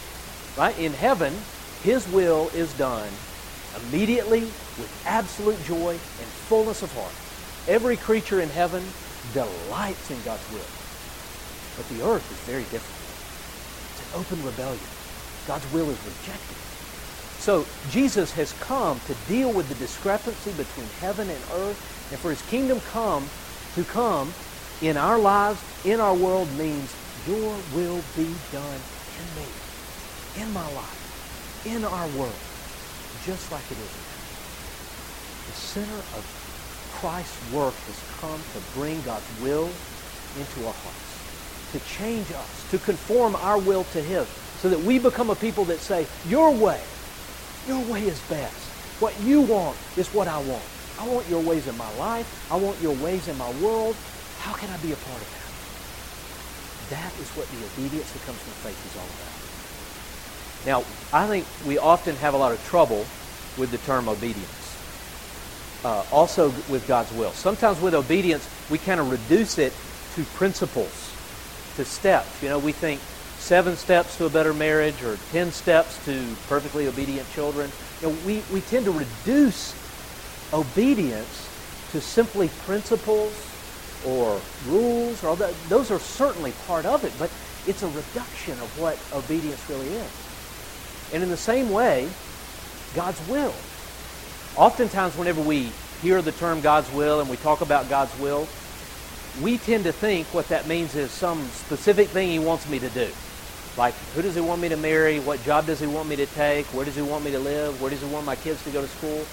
Right? 0.58 0.77
In 0.80 0.93
heaven, 0.93 1.34
his 1.84 2.08
will 2.12 2.49
is 2.54 2.71
done 2.77 3.10
immediately 3.88 4.47
with 4.77 4.93
absolute 5.05 5.62
joy 5.62 6.01
and 6.19 6.34
fullness 6.34 6.84
of 6.84 6.93
heart. 6.93 7.17
Every 7.67 7.97
creature 7.97 8.41
in 8.41 8.49
heaven 8.51 8.95
delights 9.34 10.12
in 10.12 10.21
God's 10.23 10.49
will. 10.49 10.71
But 11.75 11.88
the 11.89 12.01
earth 12.03 12.31
is 12.31 12.41
very 12.41 12.65
different. 12.65 13.01
It's 13.91 14.01
an 14.01 14.10
open 14.13 14.43
rebellion. 14.43 14.91
God's 15.45 15.67
will 15.67 15.91
is 15.91 16.03
rejected. 16.03 16.60
So 17.38 17.69
Jesus 17.88 18.34
has 18.34 18.53
come 18.53 19.01
to 19.01 19.15
deal 19.15 19.53
with 19.53 19.69
the 19.69 19.75
discrepancy 19.75 20.53
between 20.53 20.91
heaven 20.91 21.29
and 21.29 21.45
earth, 21.51 21.79
and 22.12 22.19
for 22.21 22.31
his 22.31 22.43
kingdom 22.43 22.81
come 22.81 23.31
to 23.73 23.86
come 23.86 24.36
in 24.81 24.97
our 24.97 25.19
lives, 25.19 25.65
in 25.84 25.99
our 26.01 26.15
world, 26.15 26.51
means 26.53 26.97
your 27.13 27.63
will 27.63 28.03
be 28.15 28.41
done 28.51 28.88
in 29.15 29.36
me. 29.36 29.53
in 30.36 30.51
my 30.53 30.67
life, 30.67 31.12
in 31.63 31.86
our 31.86 32.07
world, 32.07 32.43
just 33.19 33.51
like 33.51 33.71
it 33.71 33.79
is. 33.79 34.11
The 35.52 35.58
center 35.58 36.00
of 36.16 36.92
Christ's 36.94 37.52
work 37.52 37.74
has 37.74 38.00
come 38.22 38.40
to 38.40 38.80
bring 38.80 39.02
God's 39.02 39.28
will 39.42 39.68
into 40.40 40.66
our 40.66 40.72
hearts, 40.72 41.72
to 41.74 41.80
change 41.82 42.32
us, 42.32 42.72
to 42.72 42.78
conform 42.78 43.36
our 43.36 43.60
will 43.60 43.84
to 43.92 44.02
His, 44.02 44.26
so 44.64 44.70
that 44.70 44.80
we 44.80 44.98
become 44.98 45.30
a 45.30 45.36
people 45.36 45.66
that 45.66 45.80
say, 45.80 46.08
Your 46.30 46.52
way, 46.56 46.80
your 47.68 47.84
way 47.92 48.08
is 48.08 48.18
best. 48.30 48.56
What 49.02 49.20
you 49.24 49.42
want 49.42 49.76
is 49.98 50.08
what 50.14 50.30
I 50.30 50.38
want. 50.38 50.64
I 50.98 51.06
want 51.06 51.28
your 51.28 51.42
ways 51.42 51.68
in 51.68 51.78
my 51.78 51.98
life. 51.98 52.48
I 52.50 52.56
want 52.56 52.80
your 52.82 52.96
ways 53.04 53.28
in 53.28 53.38
my 53.38 53.52
world. 53.60 53.98
How 54.40 54.54
can 54.54 54.70
I 54.70 54.78
be 54.78 54.94
a 54.94 54.96
part 54.96 55.20
of 55.20 55.30
that? 55.36 56.96
That 56.96 57.12
is 57.20 57.28
what 57.36 57.46
the 57.52 57.60
obedience 57.76 58.10
that 58.14 58.24
comes 58.24 58.40
from 58.40 58.72
faith 58.72 58.80
is 58.88 58.96
all 58.96 59.12
about. 59.20 60.86
Now, 60.86 60.86
I 61.12 61.28
think 61.28 61.46
we 61.68 61.78
often 61.78 62.16
have 62.18 62.36
a 62.36 62.38
lot 62.38 62.54
of 62.54 62.66
trouble 62.70 63.06
with 63.58 63.72
the 63.72 63.80
term 63.80 64.08
obedience. 64.08 64.61
Uh, 65.84 66.06
also 66.12 66.50
with 66.70 66.86
God's 66.88 67.12
will. 67.13 67.32
Sometimes 67.32 67.82
with 67.82 67.96
obedience, 67.96 68.48
we 68.70 68.78
kind 68.78 69.00
of 69.00 69.10
reduce 69.10 69.58
it 69.58 69.74
to 70.13 70.24
principles, 70.36 71.12
to 71.76 71.84
steps. 71.84 72.44
You 72.44 72.50
know, 72.50 72.60
we 72.60 72.72
think 72.72 73.02
seven 73.39 73.76
steps 73.76 74.17
to 74.17 74.26
a 74.26 74.30
better 74.30 74.54
marriage 74.54 75.02
or 75.02 75.17
ten 75.32 75.52
steps 75.52 75.98
to 76.06 76.36
perfectly 76.48 76.86
obedient 76.88 77.28
children. 77.34 77.72
You 78.02 78.10
know, 78.10 78.17
we, 78.28 78.44
we 78.54 78.62
tend 78.62 78.86
to 78.86 78.91
reduce 78.91 79.74
obedience 80.54 81.50
to 81.94 82.00
simply 82.00 82.50
principles 82.65 83.34
or 84.06 84.39
rules. 84.67 85.24
Or 85.24 85.36
that. 85.38 85.52
Those 85.67 85.89
are 85.89 86.00
certainly 86.00 86.54
part 86.67 86.86
of 86.86 87.04
it, 87.04 87.13
but 87.17 87.32
it's 87.65 87.82
a 87.82 87.88
reduction 87.88 88.54
of 88.54 88.80
what 88.80 89.00
obedience 89.13 89.67
really 89.67 89.88
is. 89.88 90.12
And 91.13 91.24
in 91.24 91.30
the 91.30 91.38
same 91.38 91.72
way, 91.72 92.08
God's 92.94 93.28
will. 93.28 93.54
Oftentimes, 94.58 95.16
whenever 95.16 95.42
we 95.42 95.72
hear 96.02 96.22
the 96.22 96.34
term 96.34 96.62
God's 96.62 96.92
will 96.92 97.22
and 97.22 97.30
we 97.30 97.38
talk 97.38 97.62
about 97.62 97.90
God's 97.90 98.18
will, 98.20 98.48
we 99.42 99.58
tend 99.58 99.86
to 99.86 99.94
think 99.94 100.28
what 100.34 100.50
that 100.50 100.68
means 100.68 100.94
is 100.96 101.10
some 101.10 101.42
specific 101.48 102.10
thing 102.10 102.30
He 102.30 102.40
wants 102.40 102.68
me 102.70 102.80
to 102.80 102.90
do. 102.90 103.08
Like, 103.78 103.94
who 104.14 104.22
does 104.22 104.36
He 104.36 104.42
want 104.42 104.62
me 104.62 104.68
to 104.70 104.76
marry? 104.76 105.20
What 105.20 105.42
job 105.44 105.68
does 105.68 105.80
He 105.80 105.88
want 105.88 106.10
me 106.10 106.18
to 106.18 106.26
take? 106.26 106.66
Where 106.68 106.84
does 106.84 106.96
He 106.96 107.02
want 107.02 107.24
me 107.24 107.32
to 107.32 107.40
live? 107.40 107.82
Where 107.82 107.90
does 107.90 108.02
He 108.02 108.08
want 108.08 108.26
my 108.26 108.36
kids 108.36 108.62
to 108.66 108.72
go 108.72 108.82
to 108.82 108.88
school? 108.88 109.26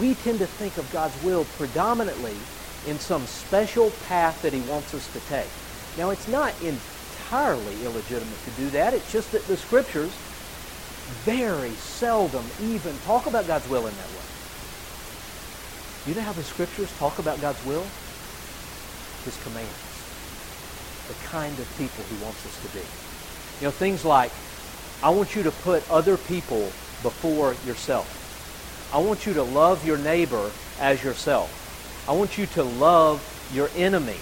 We 0.00 0.14
tend 0.14 0.38
to 0.38 0.46
think 0.46 0.78
of 0.78 0.90
God's 0.90 1.22
will 1.22 1.44
predominantly 1.58 2.34
in 2.88 2.98
some 2.98 3.26
special 3.26 3.90
path 4.08 4.40
that 4.40 4.54
He 4.54 4.60
wants 4.60 4.94
us 4.94 5.06
to 5.12 5.20
take. 5.28 5.50
Now, 5.98 6.08
it's 6.10 6.28
not 6.28 6.54
entirely 6.62 7.74
illegitimate 7.84 8.42
to 8.44 8.50
do 8.62 8.70
that. 8.70 8.94
It's 8.94 9.12
just 9.12 9.32
that 9.32 9.46
the 9.46 9.56
Scriptures 9.58 10.12
very 11.24 11.70
seldom 11.72 12.44
even 12.62 12.96
talk 13.00 13.26
about 13.26 13.46
God's 13.46 13.68
will 13.68 13.86
in 13.86 13.94
that 13.94 14.08
way. 14.08 14.21
You 16.06 16.16
know 16.16 16.22
how 16.22 16.32
the 16.32 16.42
scriptures 16.42 16.90
talk 16.98 17.20
about 17.20 17.40
God's 17.40 17.64
will? 17.64 17.84
His 19.24 19.40
commands. 19.44 19.70
The 21.06 21.14
kind 21.28 21.56
of 21.56 21.78
people 21.78 22.02
he 22.10 22.24
wants 22.24 22.44
us 22.44 22.60
to 22.62 22.68
be. 22.76 22.84
You 23.60 23.68
know, 23.68 23.70
things 23.70 24.04
like, 24.04 24.32
I 25.00 25.10
want 25.10 25.36
you 25.36 25.44
to 25.44 25.52
put 25.62 25.88
other 25.90 26.16
people 26.16 26.72
before 27.04 27.54
yourself. 27.66 28.18
I 28.92 28.98
want 28.98 29.26
you 29.26 29.34
to 29.34 29.44
love 29.44 29.86
your 29.86 29.96
neighbor 29.98 30.50
as 30.80 31.04
yourself. 31.04 32.04
I 32.08 32.12
want 32.12 32.36
you 32.36 32.46
to 32.46 32.64
love 32.64 33.22
your 33.54 33.70
enemy 33.76 34.18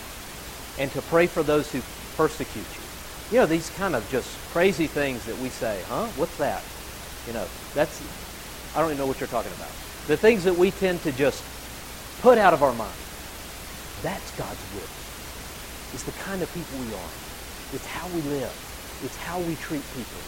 and 0.79 0.93
to 0.93 1.01
pray 1.03 1.27
for 1.27 1.43
those 1.43 1.73
who 1.73 1.81
persecute 2.17 2.57
you. 2.57 3.37
You 3.37 3.41
know, 3.41 3.47
these 3.47 3.71
kind 3.71 3.95
of 3.95 4.09
just 4.11 4.29
crazy 4.51 4.87
things 4.87 5.25
that 5.25 5.39
we 5.39 5.49
say, 5.49 5.81
huh? 5.89 6.07
What's 6.17 6.37
that? 6.37 6.63
You 7.27 7.33
know, 7.33 7.47
that's, 7.75 8.03
I 8.77 8.81
don't 8.81 8.91
even 8.91 8.99
know 8.99 9.07
what 9.07 9.19
you're 9.19 9.29
talking 9.29 9.53
about. 9.53 9.71
The 10.09 10.17
things 10.17 10.45
that 10.45 10.57
we 10.57 10.73
tend 10.73 11.03
to 11.03 11.13
just 11.13 11.43
put 12.21 12.39
out 12.39 12.53
of 12.53 12.63
our 12.63 12.73
mind. 12.75 13.01
That's 14.03 14.31
God's 14.37 14.61
will. 14.75 14.89
It's 15.93 16.05
the 16.05 16.13
kind 16.23 16.43
of 16.43 16.53
people 16.55 16.79
we 16.79 16.95
are. 16.95 17.13
It's 17.73 17.87
how 17.87 18.07
we 18.09 18.21
live. 18.23 18.53
It's 19.05 19.17
how 19.17 19.41
we 19.41 19.55
treat 19.57 19.83
people. 19.97 20.21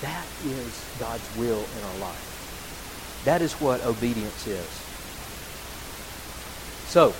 That 0.00 0.26
is 0.44 0.84
God's 0.98 1.36
will 1.36 1.60
in 1.60 1.84
our 1.84 1.98
life. 2.08 3.22
That 3.24 3.42
is 3.42 3.52
what 3.54 3.84
obedience 3.84 4.46
is. 4.46 4.66
So, 6.88 7.14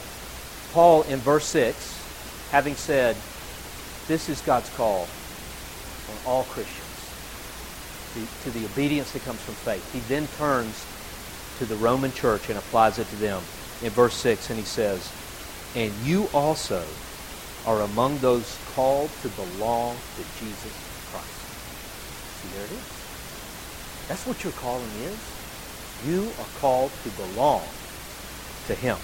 Paul 0.72 1.02
in 1.02 1.18
verse 1.20 1.46
6, 1.46 2.48
having 2.50 2.74
said, 2.74 3.16
this 4.08 4.28
is 4.28 4.40
God's 4.40 4.68
call 4.70 5.06
on 6.10 6.16
all 6.26 6.44
Christians 6.44 6.88
to 8.42 8.50
the 8.50 8.64
obedience 8.66 9.12
that 9.12 9.22
comes 9.22 9.40
from 9.40 9.54
faith. 9.54 9.90
He 9.92 10.00
then 10.00 10.26
turns 10.38 10.84
to 11.58 11.66
the 11.66 11.76
Roman 11.76 12.12
church 12.12 12.48
and 12.48 12.58
applies 12.58 12.98
it 12.98 13.06
to 13.08 13.16
them 13.16 13.40
in 13.82 13.90
verse 13.90 14.14
6, 14.14 14.50
and 14.50 14.58
he 14.58 14.64
says, 14.64 15.12
And 15.74 15.92
you 16.06 16.24
also 16.32 16.82
are 17.66 17.80
among 17.80 18.18
those 18.18 18.58
called 18.74 19.10
to 19.22 19.28
belong 19.28 19.96
to 20.16 20.24
Jesus 20.40 20.72
Christ. 21.10 21.26
See, 22.40 22.48
there 22.48 22.64
it 22.64 22.72
is. 22.72 23.02
That's 24.08 24.26
what 24.26 24.44
your 24.44 24.52
calling 24.52 24.90
is. 25.02 25.18
You 26.06 26.34
are 26.38 26.60
called 26.60 26.90
to 27.02 27.10
belong 27.10 27.62
to 28.66 28.74
him. 28.74 28.98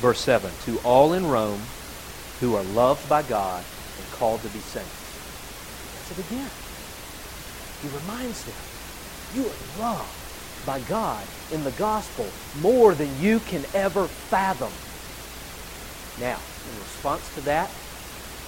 Verse 0.00 0.20
7, 0.20 0.50
To 0.66 0.78
all 0.78 1.12
in 1.12 1.26
Rome 1.26 1.60
who 2.40 2.54
are 2.54 2.62
loved 2.62 3.08
by 3.08 3.22
God 3.22 3.64
and 3.98 4.10
called 4.10 4.40
to 4.42 4.48
be 4.48 4.60
saints. 4.60 5.18
That's 5.94 6.10
it 6.18 6.18
again. 6.18 6.50
He 7.82 7.88
reminds 7.88 8.44
them, 8.44 8.54
you 9.34 9.44
are 9.46 9.80
loved 9.80 10.19
by 10.66 10.80
God 10.80 11.24
in 11.52 11.64
the 11.64 11.70
gospel 11.72 12.26
more 12.60 12.94
than 12.94 13.20
you 13.22 13.40
can 13.40 13.64
ever 13.74 14.06
fathom. 14.06 14.70
Now, 16.20 16.36
in 16.36 16.80
response 16.80 17.34
to 17.34 17.40
that, 17.42 17.70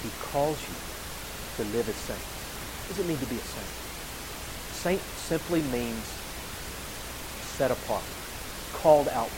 he 0.01 0.09
calls 0.31 0.57
you 0.61 1.63
to 1.63 1.71
live 1.71 1.89
as 1.89 1.95
saints. 1.95 2.21
What 2.87 2.97
does 2.97 3.05
it 3.05 3.07
mean 3.07 3.17
to 3.17 3.25
be 3.25 3.35
a 3.35 3.39
saint? 3.39 3.67
Saint 4.71 5.01
simply 5.17 5.61
means 5.61 6.05
set 7.41 7.71
apart, 7.71 8.03
called 8.73 9.07
outward. 9.09 9.31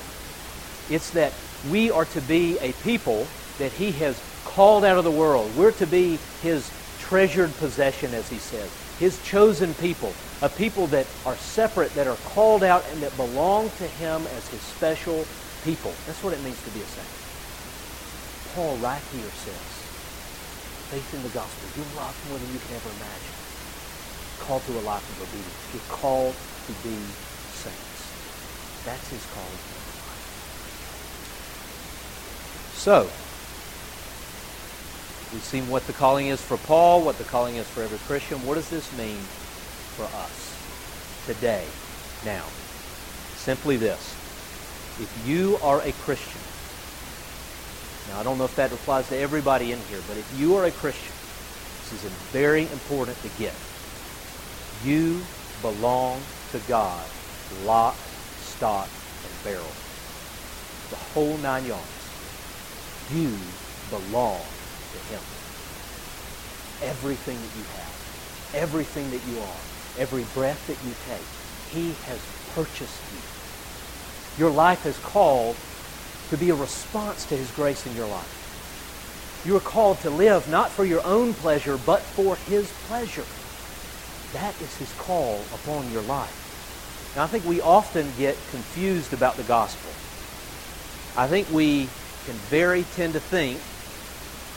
It's 0.89 1.11
that 1.11 1.33
we 1.69 1.91
are 1.91 2.05
to 2.05 2.21
be 2.21 2.57
a 2.59 2.71
people 2.83 3.27
that 3.59 3.71
he 3.71 3.91
has 3.93 4.21
called 4.43 4.83
out 4.83 4.97
of 4.97 5.03
the 5.03 5.11
world. 5.11 5.49
We're 5.57 5.71
to 5.73 5.87
be 5.87 6.17
his 6.41 6.71
treasured 6.99 7.51
possession, 7.57 8.13
as 8.13 8.29
he 8.29 8.37
says 8.37 8.84
his 8.99 9.21
chosen 9.23 9.73
people, 9.75 10.13
a 10.41 10.49
people 10.49 10.87
that 10.87 11.07
are 11.25 11.35
separate, 11.35 11.93
that 11.95 12.07
are 12.07 12.17
called 12.33 12.63
out, 12.63 12.83
and 12.91 13.01
that 13.01 13.15
belong 13.17 13.69
to 13.77 13.87
him 13.99 14.21
as 14.37 14.47
his 14.49 14.61
special 14.61 15.25
people. 15.63 15.93
That's 16.05 16.23
what 16.23 16.33
it 16.33 16.41
means 16.43 16.61
to 16.63 16.69
be 16.71 16.79
a 16.79 16.85
saint. 16.85 17.07
Paul 18.55 18.77
right 18.77 19.03
here 19.11 19.29
says, 19.43 19.75
faith 20.91 21.13
in 21.13 21.23
the 21.23 21.33
gospel. 21.33 21.65
You're 21.75 21.91
more 21.97 22.39
than 22.39 22.51
you 22.53 22.59
can 22.61 22.75
ever 22.77 22.89
imagine. 23.01 23.35
Called 24.39 24.63
to 24.69 24.79
a 24.79 24.83
life 24.85 25.03
of 25.03 25.27
obedience. 25.27 25.59
You're 25.73 25.89
called 25.89 26.35
to 26.35 26.73
be 26.85 26.95
saints. 27.51 27.99
That's 28.85 29.09
his 29.09 29.25
calling. 29.33 29.63
So, 32.77 33.09
We've 35.33 35.43
seen 35.43 35.67
what 35.69 35.85
the 35.87 35.93
calling 35.93 36.27
is 36.27 36.41
for 36.41 36.57
Paul, 36.57 37.03
what 37.03 37.17
the 37.17 37.23
calling 37.23 37.55
is 37.55 37.67
for 37.67 37.81
every 37.83 37.97
Christian. 37.99 38.45
What 38.45 38.55
does 38.55 38.69
this 38.69 38.95
mean 38.97 39.17
for 39.97 40.03
us 40.03 40.55
today, 41.25 41.65
now? 42.23 42.45
Simply 43.35 43.77
this. 43.77 44.13
If 44.99 45.23
you 45.25 45.57
are 45.61 45.81
a 45.81 45.91
Christian, 45.91 46.41
now 48.09 48.19
I 48.19 48.23
don't 48.23 48.37
know 48.37 48.45
if 48.45 48.55
that 48.55 48.71
applies 48.71 49.09
to 49.09 49.17
everybody 49.17 49.71
in 49.71 49.79
here, 49.89 49.99
but 50.07 50.17
if 50.17 50.39
you 50.39 50.55
are 50.55 50.65
a 50.65 50.71
Christian, 50.71 51.13
this 51.91 52.03
is 52.03 52.11
very 52.31 52.63
important 52.63 53.21
to 53.23 53.29
get. 53.37 53.53
You 54.83 55.21
belong 55.61 56.21
to 56.51 56.59
God, 56.67 57.05
lock, 57.65 57.95
stock, 58.39 58.87
and 59.23 59.43
barrel. 59.43 59.65
The 60.89 60.95
whole 61.13 61.37
nine 61.37 61.65
yards. 61.65 61.83
You 63.11 63.35
belong 63.89 64.41
to 64.95 65.01
Him. 65.11 65.21
Everything 66.81 67.35
that 67.35 67.53
you 67.59 67.65
have, 67.75 67.95
everything 68.55 69.11
that 69.11 69.23
you 69.27 69.39
are, 69.39 69.61
every 69.99 70.23
breath 70.33 70.65
that 70.67 70.79
you 70.87 70.93
take, 71.11 71.27
He 71.75 71.91
has 72.07 72.19
purchased 72.55 73.01
you. 73.11 74.43
Your 74.43 74.51
life 74.51 74.85
is 74.85 74.97
called 74.99 75.55
to 76.29 76.37
be 76.37 76.49
a 76.49 76.55
response 76.55 77.25
to 77.25 77.35
His 77.35 77.51
grace 77.51 77.85
in 77.85 77.95
your 77.95 78.07
life. 78.07 79.43
You 79.45 79.55
are 79.57 79.61
called 79.61 79.99
to 79.99 80.09
live 80.09 80.49
not 80.49 80.71
for 80.71 80.85
your 80.85 81.05
own 81.05 81.33
pleasure, 81.33 81.77
but 81.77 82.01
for 82.01 82.35
His 82.35 82.71
pleasure. 82.87 83.25
That 84.33 84.59
is 84.61 84.75
His 84.77 84.91
call 84.99 85.39
upon 85.53 85.91
your 85.91 86.01
life. 86.03 87.13
Now, 87.15 87.23
I 87.23 87.27
think 87.27 87.45
we 87.45 87.61
often 87.61 88.07
get 88.17 88.35
confused 88.51 89.13
about 89.13 89.37
the 89.37 89.43
gospel. 89.43 89.89
I 91.15 91.27
think 91.27 91.49
we 91.51 91.87
can 92.25 92.35
very 92.49 92.83
tend 92.95 93.13
to 93.13 93.19
think 93.19 93.59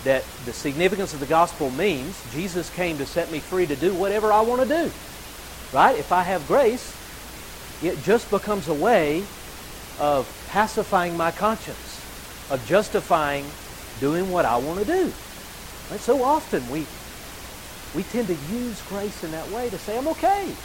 that 0.05 0.45
the 0.45 0.53
significance 0.53 1.15
of 1.15 1.21
the 1.21 1.27
gospel 1.27 1.71
means 1.71 2.25
Jesus 2.25 2.71
came 2.71 2.99
to 2.99 3.07
set 3.07 3.31
me 3.31 3.41
free 3.41 3.67
to 3.67 3.77
do 3.77 3.95
whatever 3.95 4.33
I 4.33 4.43
want 4.43 4.63
to 4.63 4.69
do. 4.69 4.95
right? 5.73 5.99
If 5.99 6.13
I 6.13 6.23
have 6.25 6.47
grace, 6.47 6.99
it 7.81 8.03
just 8.03 8.31
becomes 8.31 8.69
a 8.69 8.75
way 8.75 9.31
of 9.99 10.33
pacifying 10.47 11.17
my 11.17 11.33
conscience, 11.33 12.07
of 12.51 12.65
justifying 12.65 13.57
doing 13.99 14.31
what 14.31 14.47
I 14.47 14.59
want 14.59 14.81
to 14.81 14.87
do. 14.87 15.15
So 15.99 16.23
often 16.23 16.69
we 16.69 16.89
we 17.95 18.05
tend 18.05 18.29
to 18.29 18.37
use 18.37 18.83
grace 18.83 19.25
in 19.25 19.33
that 19.33 19.49
way 19.51 19.71
to 19.71 19.79
say, 19.79 19.99
I'm 19.99 20.09
okay. 20.09 20.59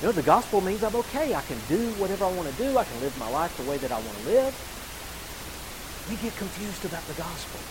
You 0.00 0.06
know, 0.08 0.12
the 0.12 0.22
gospel 0.22 0.60
means 0.60 0.82
I'm 0.84 0.96
okay. 0.96 1.34
I 1.34 1.42
can 1.42 1.64
do 1.64 1.94
whatever 1.94 2.24
I 2.26 2.28
want 2.30 2.48
to 2.48 2.54
do. 2.54 2.78
I 2.78 2.84
can 2.84 3.00
live 3.00 3.16
my 3.16 3.28
life 3.28 3.56
the 3.56 3.64
way 3.64 3.78
that 3.78 3.92
I 3.92 3.98
want 3.98 4.18
to 4.18 4.24
live. 4.24 4.54
We 6.06 6.16
get 6.16 6.36
confused 6.36 6.84
about 6.84 7.06
the 7.06 7.14
gospel. 7.14 7.66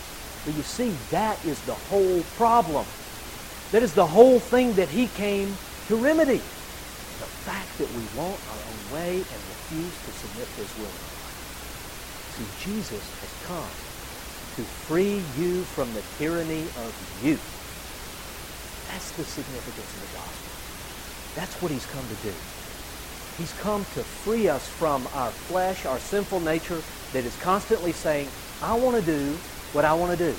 But 0.48 0.56
you 0.56 0.62
see, 0.62 0.96
that 1.10 1.36
is 1.44 1.60
the 1.66 1.74
whole 1.92 2.22
problem. 2.38 2.86
That 3.70 3.82
is 3.82 3.92
the 3.92 4.06
whole 4.06 4.38
thing 4.38 4.72
that 4.80 4.88
he 4.88 5.08
came 5.08 5.54
to 5.88 5.96
remedy. 5.96 6.40
The 6.40 7.28
fact 7.44 7.76
that 7.76 7.90
we 7.92 8.00
want 8.16 8.40
our 8.48 8.56
own 8.56 8.96
way 8.96 9.16
and 9.20 9.40
refuse 9.52 9.92
to 9.92 10.10
submit 10.10 10.48
to 10.48 10.64
his 10.64 10.72
will. 10.80 10.96
See, 12.32 12.48
Jesus 12.64 13.04
has 13.20 13.32
come 13.44 13.68
to 14.56 14.62
free 14.88 15.20
you 15.36 15.64
from 15.76 15.92
the 15.92 16.00
tyranny 16.16 16.64
of 16.80 16.96
you. 17.22 17.36
That's 18.88 19.10
the 19.20 19.24
significance 19.24 19.84
of 19.84 20.00
the 20.00 20.16
gospel. 20.16 20.52
That's 21.36 21.60
what 21.60 21.72
he's 21.72 21.84
come 21.92 22.08
to 22.08 22.16
do. 22.24 22.32
He's 23.36 23.52
come 23.60 23.84
to 23.92 24.02
free 24.02 24.48
us 24.48 24.66
from 24.66 25.06
our 25.12 25.30
flesh, 25.30 25.84
our 25.84 25.98
sinful 25.98 26.40
nature 26.40 26.80
that 27.12 27.26
is 27.26 27.36
constantly 27.42 27.92
saying, 27.92 28.28
I 28.62 28.72
want 28.78 28.96
to 28.96 29.02
do 29.02 29.36
what 29.72 29.84
I 29.84 29.94
want 29.94 30.16
to 30.16 30.32
do. 30.32 30.34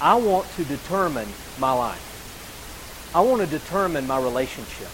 I 0.00 0.14
want 0.14 0.48
to 0.56 0.64
determine 0.64 1.28
my 1.58 1.72
life. 1.72 3.10
I 3.14 3.20
want 3.20 3.40
to 3.40 3.46
determine 3.46 4.06
my 4.06 4.20
relationships. 4.20 4.92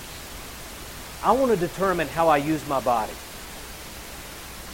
I 1.22 1.32
want 1.32 1.52
to 1.52 1.56
determine 1.56 2.08
how 2.08 2.28
I 2.28 2.38
use 2.38 2.66
my 2.68 2.80
body. 2.80 3.12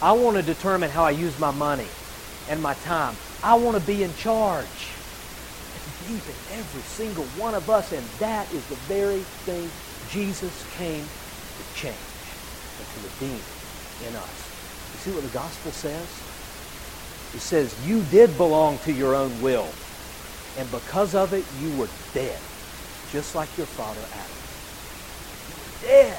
I 0.03 0.13
want 0.13 0.37
to 0.37 0.43
determine 0.43 0.91
how 0.91 1.05
I 1.05 1.11
use 1.11 1.39
my 1.39 1.51
money 1.51 1.87
and 2.49 2.63
my 2.63 2.75
time. 2.75 3.17
I 3.43 3.55
want 3.55 3.77
to 3.79 3.87
be 3.87 4.03
in 4.03 4.15
charge. 4.15 4.65
It's 4.65 6.09
deep 6.09 6.23
in 6.27 6.59
every 6.59 6.83
single 6.83 7.25
one 7.37 7.55
of 7.55 7.69
us, 7.71 7.93
and 7.93 8.05
that 8.19 8.53
is 8.53 8.67
the 8.69 8.77
very 8.89 9.21
thing 9.47 9.71
Jesus 10.11 10.67
came 10.77 11.05
to 11.05 11.75
change 11.75 11.97
and 12.79 12.87
to 12.87 13.27
redeem 13.27 13.41
in 14.09 14.17
us. 14.17 14.51
You 14.93 14.99
see 14.99 15.11
what 15.13 15.23
the 15.23 15.29
gospel 15.31 15.71
says? 15.71 16.30
It 17.35 17.41
says, 17.41 17.75
You 17.87 18.03
did 18.03 18.37
belong 18.37 18.79
to 18.81 18.93
your 18.93 19.15
own 19.15 19.41
will, 19.43 19.69
and 20.59 20.71
because 20.71 21.15
of 21.15 21.33
it, 21.33 21.45
you 21.61 21.71
were 21.79 21.89
dead, 22.13 22.39
just 23.13 23.35
like 23.35 23.49
your 23.57 23.67
father 23.67 24.01
Adam. 24.13 24.37
You 25.49 25.55
were 25.57 25.89
dead, 25.89 26.19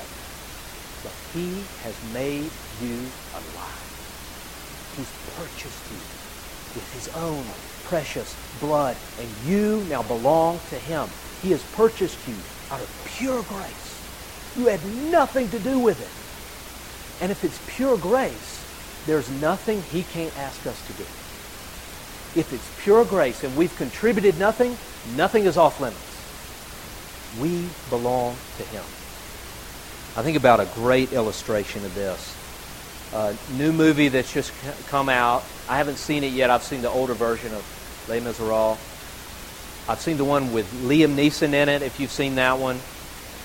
but 1.04 1.14
he 1.34 1.68
has 1.84 1.96
made 2.14 2.52
you 2.82 3.14
alive. 3.34 3.92
He's 4.98 5.12
purchased 5.38 5.84
you 5.92 5.98
with 6.76 6.94
his 6.94 7.08
own 7.10 7.46
precious 7.84 8.36
blood, 8.62 8.96
and 9.20 9.28
you 9.50 9.86
now 9.90 10.04
belong 10.04 10.60
to 10.70 10.76
him. 10.78 11.10
He 11.42 11.52
has 11.52 11.64
purchased 11.76 12.20
you 12.28 12.36
out 12.72 12.82
of 12.82 12.90
pure 13.18 13.44
grace. 13.44 14.04
You 14.58 14.68
had 14.68 14.86
nothing 15.12 15.50
to 15.50 15.60
do 15.60 15.80
with 15.80 16.00
it. 16.00 16.10
And 17.22 17.32
if 17.32 17.44
it's 17.44 17.60
pure 17.68 17.98
grace, 17.98 18.61
there's 19.06 19.30
nothing 19.42 19.82
he 19.84 20.04
can't 20.04 20.36
ask 20.38 20.66
us 20.68 20.86
to 20.88 20.94
do. 20.94 21.04
If 22.40 22.54
it's 22.54 22.84
pure 22.84 23.04
grace 23.04 23.44
and 23.44 23.56
we've 23.58 23.76
contributed 23.78 24.38
nothing, 24.40 24.78
nothing 25.16 25.46
is 25.46 25.58
off 25.58 25.80
limits. 25.82 26.00
We 27.40 27.68
belong 27.90 28.36
to 28.58 28.64
him. 28.64 28.84
I 30.16 30.24
think 30.24 30.38
about 30.38 30.60
a 30.60 30.68
great 30.76 31.14
illustration 31.14 31.84
of 31.86 31.96
this. 31.96 32.38
A 33.14 33.36
new 33.58 33.72
movie 33.72 34.10
that's 34.10 34.32
just 34.32 34.54
come 34.88 35.10
out. 35.10 35.44
I 35.68 35.78
haven't 35.78 35.98
seen 35.98 36.24
it 36.24 36.32
yet. 36.32 36.50
I've 36.50 36.64
seen 36.64 36.82
the 36.82 36.90
older 36.90 37.14
version 37.14 37.54
of 37.54 38.06
Les 38.10 38.20
Miserables. 38.20 38.78
I've 39.90 40.00
seen 40.00 40.18
the 40.18 40.26
one 40.26 40.54
with 40.54 40.72
Liam 40.84 41.16
Neeson 41.16 41.54
in 41.54 41.68
it, 41.68 41.82
if 41.82 42.00
you've 42.00 42.12
seen 42.12 42.36
that 42.36 42.60
one. 42.60 42.80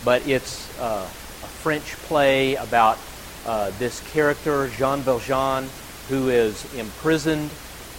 But 0.04 0.26
it's 0.28 0.68
uh, 0.78 1.02
a 1.04 1.48
French 1.48 1.96
play 2.04 2.54
about 2.56 2.98
uh, 3.46 3.70
this 3.78 4.00
character, 4.12 4.68
Jean 4.76 5.00
Valjean, 5.00 5.68
who 6.08 6.28
is 6.28 6.74
imprisoned 6.74 7.50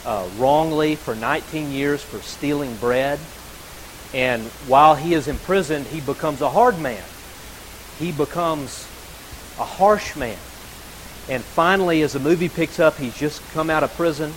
uh, 0.06 0.28
wrongly 0.38 0.96
for 0.96 1.16
19 1.16 1.72
years 1.72 2.02
for 2.04 2.20
stealing 2.20 2.76
bread. 2.78 3.20
And 4.14 4.44
while 4.68 4.96
he 4.96 5.14
is 5.14 5.28
imprisoned, 5.28 5.86
he 5.88 6.00
becomes 6.02 6.42
a 6.42 6.50
hard 6.50 6.80
man. 6.80 7.04
He 8.00 8.12
becomes 8.12 8.88
a 9.60 9.66
harsh 9.66 10.16
man. 10.16 10.38
And 11.30 11.44
finally, 11.44 12.02
as 12.04 12.14
the 12.14 12.20
movie 12.20 12.48
picks 12.48 12.80
up, 12.80 12.96
he's 12.98 13.18
just 13.18 13.42
come 13.52 13.70
out 13.70 13.84
of 13.84 13.94
prison 13.96 14.32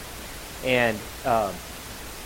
and 0.65 0.99
uh, 1.25 1.53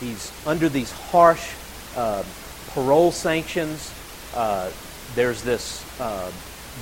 he's 0.00 0.32
under 0.46 0.68
these 0.68 0.90
harsh 0.90 1.52
uh, 1.96 2.22
parole 2.68 3.12
sanctions. 3.12 3.92
Uh, 4.34 4.70
there's 5.14 5.42
this, 5.42 5.84
uh, 6.00 6.30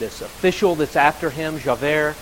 this 0.03 0.21
official 0.21 0.75
that's 0.75 0.97
after 0.97 1.31
him, 1.31 1.61
Javert, 1.61 2.17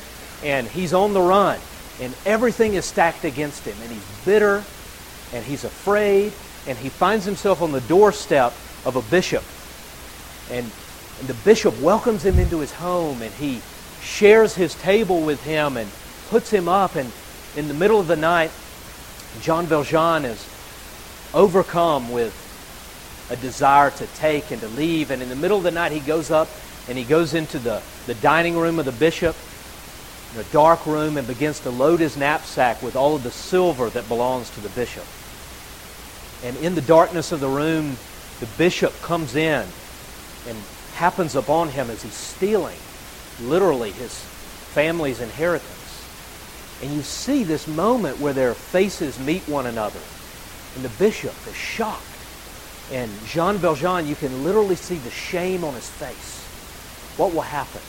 and 0.45 0.69
he's 0.69 0.93
on 0.93 1.15
the 1.15 1.21
run. 1.21 1.59
And 1.99 2.15
everything 2.27 2.75
is 2.75 2.85
stacked 2.85 3.25
against 3.25 3.65
him. 3.65 3.77
And 3.81 3.91
he's 3.91 4.25
bitter 4.27 4.63
and 5.33 5.45
he's 5.45 5.65
afraid. 5.65 6.35
And 6.67 6.77
he 6.77 6.91
finds 6.91 7.25
himself 7.25 7.63
on 7.63 7.73
the 7.73 7.81
doorstep 7.81 8.53
of 8.85 8.97
a 8.97 9.03
bishop. 9.11 9.43
And, 10.51 10.71
and 11.21 11.29
the 11.29 11.35
bishop 11.43 11.81
welcomes 11.81 12.23
him 12.23 12.39
into 12.39 12.59
his 12.59 12.73
home 12.73 13.23
and 13.23 13.33
he 13.35 13.63
shares 14.03 14.55
his 14.55 14.75
table 14.75 15.23
with 15.23 15.43
him 15.45 15.79
and 15.79 15.91
puts 16.29 16.51
him 16.51 16.69
up. 16.69 16.97
And 16.97 17.11
in 17.57 17.67
the 17.67 17.75
middle 17.75 17.99
of 17.99 18.09
the 18.09 18.17
night, 18.17 18.51
Jean 19.41 19.65
Valjean 19.65 20.27
is 20.27 20.47
overcome 21.33 22.13
with 22.13 22.37
a 23.31 23.37
desire 23.37 23.91
to 23.93 24.07
take 24.17 24.51
and 24.51 24.61
to 24.61 24.69
leave. 24.69 25.11
And 25.11 25.23
in 25.23 25.31
the 25.31 25.37
middle 25.37 25.57
of 25.57 25.63
the 25.63 25.71
night, 25.71 25.93
he 25.93 26.01
goes 26.01 26.31
up 26.31 26.49
and 26.89 26.97
he 26.97 27.05
goes 27.05 27.35
into 27.35 27.59
the, 27.59 27.83
the 28.07 28.15
dining 28.15 28.57
room 28.57 28.79
of 28.79 28.85
the 28.85 28.93
bishop, 28.93 29.37
in 30.35 30.41
a 30.41 30.45
dark 30.45 30.87
room, 30.87 31.17
and 31.17 31.27
begins 31.27 31.61
to 31.61 31.71
load 31.71 32.01
his 32.01 32.17
knapsack 32.17 32.83
with 32.83 32.97
all 32.97 33.17
of 33.17 33.23
the 33.23 33.31
silver 33.31 33.89
that 33.91 34.09
belongs 34.09 34.51
to 34.51 34.61
the 34.61 34.69
bishop. 34.71 35.05
And 36.45 36.57
in 36.59 36.75
the 36.75 36.81
darkness 36.81 37.33
of 37.33 37.41
the 37.41 37.49
room, 37.49 37.97
the 38.39 38.47
bishop 38.57 38.93
comes 39.03 39.37
in 39.37 39.67
and 40.49 40.57
happens 40.95 41.35
upon 41.35 41.69
him 41.69 41.91
as 41.91 42.03
he's 42.03 42.15
stealing 42.15 42.79
literally 43.43 43.91
his 43.91 44.13
family's 44.75 45.21
inheritance. 45.21 45.67
And 46.83 46.93
you 46.95 47.03
see 47.03 47.45
this 47.45 47.67
moment 47.67 48.21
where 48.21 48.33
their 48.33 48.55
faces 48.55 49.19
meet 49.19 49.43
one 49.49 49.67
another. 49.67 50.01
And 50.77 50.85
the 50.85 50.89
bishop 50.99 51.35
is 51.47 51.55
shocked. 51.55 52.05
And 52.93 53.11
Jean 53.27 53.57
Valjean, 53.57 54.07
you 54.07 54.15
can 54.15 54.45
literally 54.45 54.77
see 54.77 54.97
the 54.97 55.11
shame 55.11 55.65
on 55.65 55.75
his 55.75 55.89
face. 55.89 56.40
What 57.21 57.35
will 57.35 57.43
happen? 57.43 57.83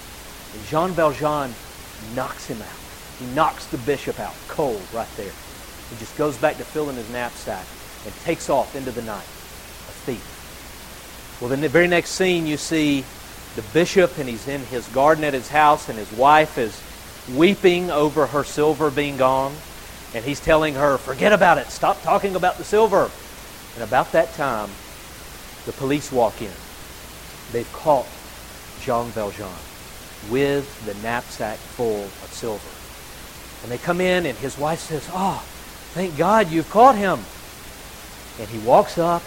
And 0.53 0.67
Jean 0.67 0.89
Valjean 0.89 1.55
knocks 2.17 2.47
him 2.47 2.61
out. 2.61 2.79
He 3.17 3.25
knocks 3.33 3.65
the 3.67 3.77
bishop 3.77 4.19
out 4.19 4.35
cold 4.49 4.81
right 4.93 5.07
there. 5.15 5.31
He 5.89 5.95
just 5.99 6.17
goes 6.17 6.35
back 6.35 6.57
to 6.57 6.65
filling 6.65 6.97
his 6.97 7.09
knapsack 7.09 7.65
and 8.03 8.13
takes 8.25 8.49
off 8.49 8.75
into 8.75 8.91
the 8.91 9.01
night, 9.03 9.23
a 9.23 9.93
thief. 10.03 11.39
Well, 11.39 11.49
the 11.49 11.69
very 11.69 11.87
next 11.87 12.09
scene, 12.09 12.45
you 12.45 12.57
see 12.57 13.05
the 13.55 13.61
bishop, 13.71 14.17
and 14.17 14.27
he's 14.27 14.49
in 14.49 14.65
his 14.65 14.85
garden 14.89 15.23
at 15.23 15.33
his 15.33 15.47
house, 15.47 15.87
and 15.87 15.97
his 15.97 16.11
wife 16.11 16.57
is 16.57 16.83
weeping 17.33 17.89
over 17.89 18.27
her 18.27 18.43
silver 18.43 18.91
being 18.91 19.15
gone. 19.15 19.53
And 20.13 20.25
he's 20.25 20.41
telling 20.41 20.73
her, 20.73 20.97
Forget 20.97 21.31
about 21.31 21.57
it. 21.57 21.67
Stop 21.67 22.01
talking 22.01 22.35
about 22.35 22.57
the 22.57 22.65
silver. 22.65 23.09
And 23.75 23.83
about 23.85 24.11
that 24.11 24.33
time, 24.33 24.71
the 25.65 25.71
police 25.71 26.11
walk 26.11 26.41
in. 26.41 26.51
They've 27.53 27.71
caught 27.71 28.07
Jean 28.81 29.07
Valjean 29.11 29.49
with 30.29 30.85
the 30.85 30.93
knapsack 30.95 31.57
full 31.57 32.03
of 32.03 32.29
silver. 32.31 32.69
And 33.63 33.71
they 33.71 33.77
come 33.77 34.01
in, 34.01 34.25
and 34.25 34.37
his 34.37 34.57
wife 34.57 34.79
says, 34.79 35.07
Oh, 35.11 35.43
thank 35.93 36.17
God 36.17 36.51
you've 36.51 36.69
caught 36.69 36.95
him. 36.95 37.19
And 38.39 38.49
he 38.49 38.59
walks 38.67 38.97
up, 38.97 39.23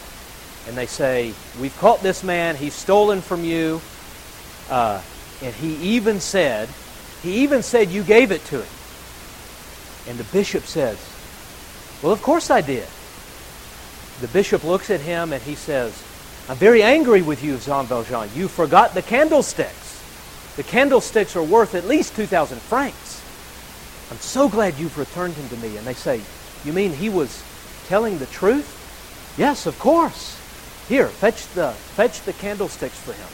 and 0.66 0.76
they 0.76 0.86
say, 0.86 1.34
We've 1.61 1.76
caught 1.78 2.02
this 2.02 2.24
man. 2.24 2.57
He's 2.57 2.74
stolen 2.74 3.20
from 3.20 3.44
you. 3.44 3.80
Uh, 4.70 5.00
and 5.42 5.55
he 5.55 5.74
even 5.96 6.20
said, 6.20 6.68
he 7.24 7.42
even 7.42 7.62
said 7.62 7.90
you 7.90 8.02
gave 8.02 8.32
it 8.32 8.44
to 8.46 8.61
him. 8.61 8.72
And 10.07 10.18
the 10.18 10.24
bishop 10.24 10.64
says, 10.64 10.98
Well, 12.02 12.12
of 12.12 12.20
course 12.22 12.50
I 12.50 12.61
did. 12.61 12.86
The 14.20 14.28
bishop 14.28 14.62
looks 14.62 14.90
at 14.90 15.00
him 15.00 15.32
and 15.32 15.42
he 15.42 15.55
says, 15.55 15.92
I'm 16.47 16.57
very 16.57 16.82
angry 16.82 17.22
with 17.22 17.42
you, 17.42 17.57
Jean 17.57 17.86
Valjean. 17.86 18.28
You 18.34 18.49
forgot 18.49 18.92
the 18.92 19.01
candlesticks. 19.01 20.55
The 20.57 20.62
candlesticks 20.62 21.36
are 21.36 21.42
worth 21.42 21.74
at 21.74 21.86
least 21.86 22.14
2,000 22.16 22.59
francs. 22.61 23.22
I'm 24.11 24.18
so 24.18 24.51
glad 24.51 24.74
you've 24.74 24.99
returned 24.99 25.34
them 25.36 25.49
to 25.49 25.57
me. 25.66 25.78
And 25.78 25.86
they 25.86 25.95
say, 25.95 26.20
You 26.62 26.74
mean 26.74 26.92
he 26.92 27.09
was 27.09 27.42
telling 27.86 28.18
the 28.18 28.26
truth? 28.26 29.34
Yes, 29.38 29.64
of 29.64 29.78
course. 29.78 30.38
Here, 30.86 31.09
fetch 31.09 31.47
the, 31.55 31.72
fetch 31.72 32.20
the 32.22 32.34
candlesticks 32.34 32.99
for 32.99 33.14
him. 33.14 33.28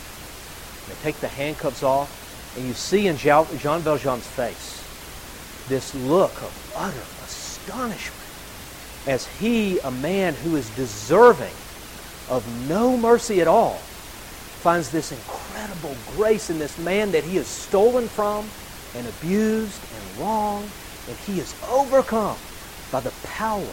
They 0.89 1.03
take 1.03 1.21
the 1.21 1.27
handcuffs 1.27 1.83
off, 1.83 2.55
and 2.57 2.65
you 2.65 2.75
see 2.75 3.09
in 3.09 3.17
Jean 3.17 3.45
Valjean's 3.81 4.27
face 4.27 4.77
this 5.69 5.97
look 5.97 6.33
of 6.43 6.73
utter 6.77 7.25
astonishment 7.25 8.17
as 9.09 9.27
he, 9.39 9.81
a 9.81 9.91
man 9.91 10.35
who 10.35 10.55
is 10.55 10.71
deserving 10.77 11.53
of 12.31 12.69
no 12.69 12.97
mercy 12.97 13.41
at 13.41 13.49
all, 13.49 13.75
finds 14.63 14.91
this 14.91 15.11
incredible 15.11 15.95
grace 16.17 16.49
in 16.49 16.59
this 16.59 16.79
man 16.79 17.11
that 17.13 17.25
he 17.25 17.37
has 17.37 17.47
stolen 17.47 18.07
from 18.07 18.45
and 18.97 19.07
abused 19.07 19.81
and 19.95 20.21
wronged, 20.21 20.71
and 21.09 21.17
he 21.19 21.41
is 21.41 21.55
overcome 21.71 22.37
by 22.93 23.01
the 23.01 23.13
power 23.25 23.67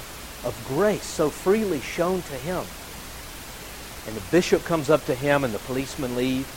of 0.43 0.65
grace 0.67 1.03
so 1.03 1.29
freely 1.29 1.79
shown 1.79 2.21
to 2.21 2.33
him. 2.33 2.63
And 4.07 4.15
the 4.15 4.31
bishop 4.31 4.63
comes 4.63 4.89
up 4.89 5.05
to 5.05 5.15
him, 5.15 5.43
and 5.43 5.53
the 5.53 5.59
policemen 5.59 6.15
leave, 6.15 6.47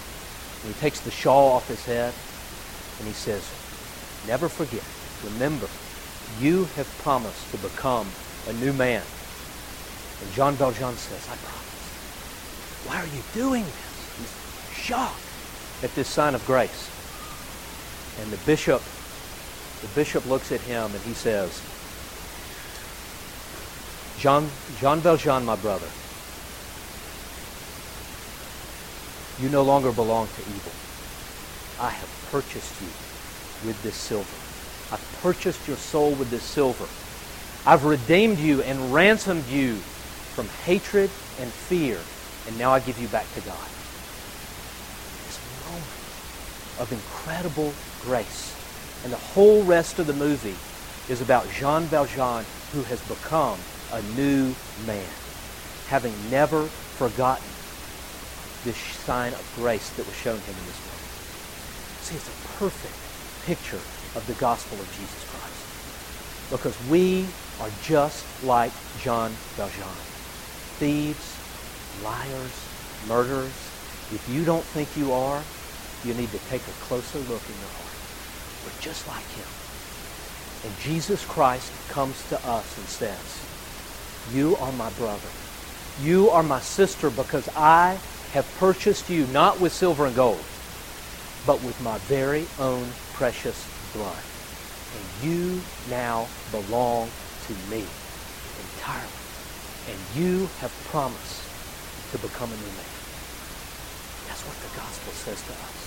and 0.65 0.75
he 0.75 0.81
takes 0.81 1.01
the 1.01 1.11
shawl 1.11 1.53
off 1.53 1.69
his 1.69 1.85
head, 1.85 2.15
and 2.99 3.09
he 3.09 3.15
says, 3.15 3.43
Never 4.29 4.49
forget, 4.49 4.85
remember, 5.25 5.67
you 6.41 6.65
have 6.77 6.87
promised 7.03 7.51
to 7.51 7.59
become 7.59 8.07
a 8.49 8.53
new 8.53 8.73
man. 8.73 9.03
And 10.23 10.33
Jean 10.35 10.55
Valjean 10.55 10.95
says, 10.95 11.29
I 11.29 11.37
promise. 11.37 11.70
Why 12.87 12.97
are 12.97 13.07
you 13.07 13.23
doing 13.35 13.65
this? 13.65 14.19
He's 14.19 14.85
shocked 14.85 15.21
at 15.83 15.95
this 15.95 16.09
sign 16.09 16.35
of 16.35 16.45
grace. 16.47 16.91
And 18.21 18.31
the 18.31 18.37
bishop, 18.45 18.83
the 19.81 19.89
bishop 19.95 20.27
looks 20.27 20.53
at 20.53 20.61
him 20.61 20.91
and 20.93 21.01
he 21.03 21.15
says, 21.15 21.63
Jean, 24.19 24.49
Jean 24.79 25.01
Valjean, 25.01 25.45
my 25.45 25.57
brother, 25.57 25.87
you 29.41 29.49
no 29.49 29.63
longer 29.63 29.93
belong 29.93 30.27
to 30.27 30.41
evil. 30.43 30.73
I 31.81 31.89
have 31.89 32.29
purchased 32.31 32.81
you 32.83 32.89
with 33.67 33.83
this 33.83 33.95
silver. 33.95 34.29
I've 34.93 35.19
purchased 35.23 35.67
your 35.67 35.79
soul 35.79 36.13
with 36.13 36.29
this 36.31 36.43
silver. 36.43 36.87
I've 37.65 37.85
redeemed 37.85 38.39
you 38.39 38.63
and 38.63 38.93
ransomed 38.93 39.47
you 39.47 39.77
from 40.35 40.49
hatred 40.65 41.11
and 41.39 41.51
fear, 41.51 41.99
and 42.51 42.59
now 42.59 42.73
I 42.73 42.81
give 42.81 43.01
you 43.01 43.07
back 43.07 43.33
to 43.35 43.41
God. 43.43 43.69
This 45.23 45.39
moment 45.71 45.87
of 46.81 46.91
incredible 46.91 47.73
grace. 48.03 48.57
And 49.05 49.13
the 49.13 49.23
whole 49.39 49.63
rest 49.63 50.01
of 50.01 50.09
the 50.09 50.13
movie 50.13 50.57
is 51.09 51.23
about 51.23 51.49
Jean 51.53 51.83
Valjean 51.85 52.45
who 52.73 52.83
has 52.83 53.01
become 53.07 53.57
a 53.93 54.03
new 54.19 54.53
man, 54.85 55.07
having 55.87 56.13
never 56.29 56.65
forgotten 56.99 57.47
this 58.65 58.77
sign 58.77 59.33
of 59.33 59.53
grace 59.55 59.89
that 59.91 60.05
was 60.05 60.17
shown 60.17 60.35
him 60.35 60.55
in 60.59 60.67
this 60.67 60.83
moment. 60.91 61.07
See, 62.03 62.17
it's 62.17 62.27
a 62.27 62.59
perfect 62.59 62.99
picture 63.47 63.81
of 64.19 64.27
the 64.27 64.35
gospel 64.35 64.77
of 64.77 64.87
Jesus 64.99 65.23
Christ. 65.31 66.51
Because 66.51 66.91
we 66.91 67.27
are 67.61 67.71
just 67.85 68.27
like 68.45 68.73
Jean 68.99 69.31
Valjean. 69.55 69.87
Thieves, 70.83 71.37
liars, 72.03 72.69
murderers. 73.09 73.57
If 74.13 74.27
you 74.29 74.45
don't 74.45 74.65
think 74.65 74.97
you 74.97 75.13
are, 75.13 75.43
you 76.05 76.15
need 76.15 76.31
to 76.31 76.39
take 76.49 76.63
a 76.63 76.77
closer 76.85 77.19
look 77.19 77.43
in 77.49 77.57
your 77.59 77.73
heart. 77.77 77.97
We're 78.65 78.81
just 78.81 79.07
like 79.09 79.27
him. 79.37 79.47
And 80.65 80.79
Jesus 80.81 81.25
Christ 81.25 81.73
comes 81.89 82.29
to 82.29 82.37
us 82.47 82.77
and 82.79 82.87
says, 82.87 83.47
you 84.35 84.57
are 84.57 84.73
my 84.73 84.91
brother. 84.91 85.29
You 86.03 86.31
are 86.31 86.43
my 86.43 86.61
sister 86.61 87.11
because 87.11 87.49
I 87.57 87.99
have 88.33 88.47
purchased 88.59 89.11
you 89.11 89.27
not 89.29 89.61
with 89.61 89.73
silver 89.73 90.07
and 90.07 90.15
gold, 90.15 90.45
but 91.47 91.63
with 91.63 91.81
my 91.83 91.99
very 91.99 92.47
own 92.59 92.87
precious 93.15 93.67
blood. 93.93 94.23
And 94.95 95.31
you 95.31 95.61
now 95.89 96.29
belong 96.53 97.09
to 97.47 97.53
me 97.71 97.85
entirely. 98.77 99.09
And 99.89 99.99
you 100.15 100.47
have 100.61 100.73
promised 100.91 101.50
to 102.13 102.19
become 102.19 102.51
a 102.51 102.57
new 102.57 102.73
man. 102.75 102.93
That's 104.27 104.43
what 104.43 104.57
the 104.63 104.77
gospel 104.77 105.13
says 105.13 105.41
to 105.47 105.53
us. 105.53 105.79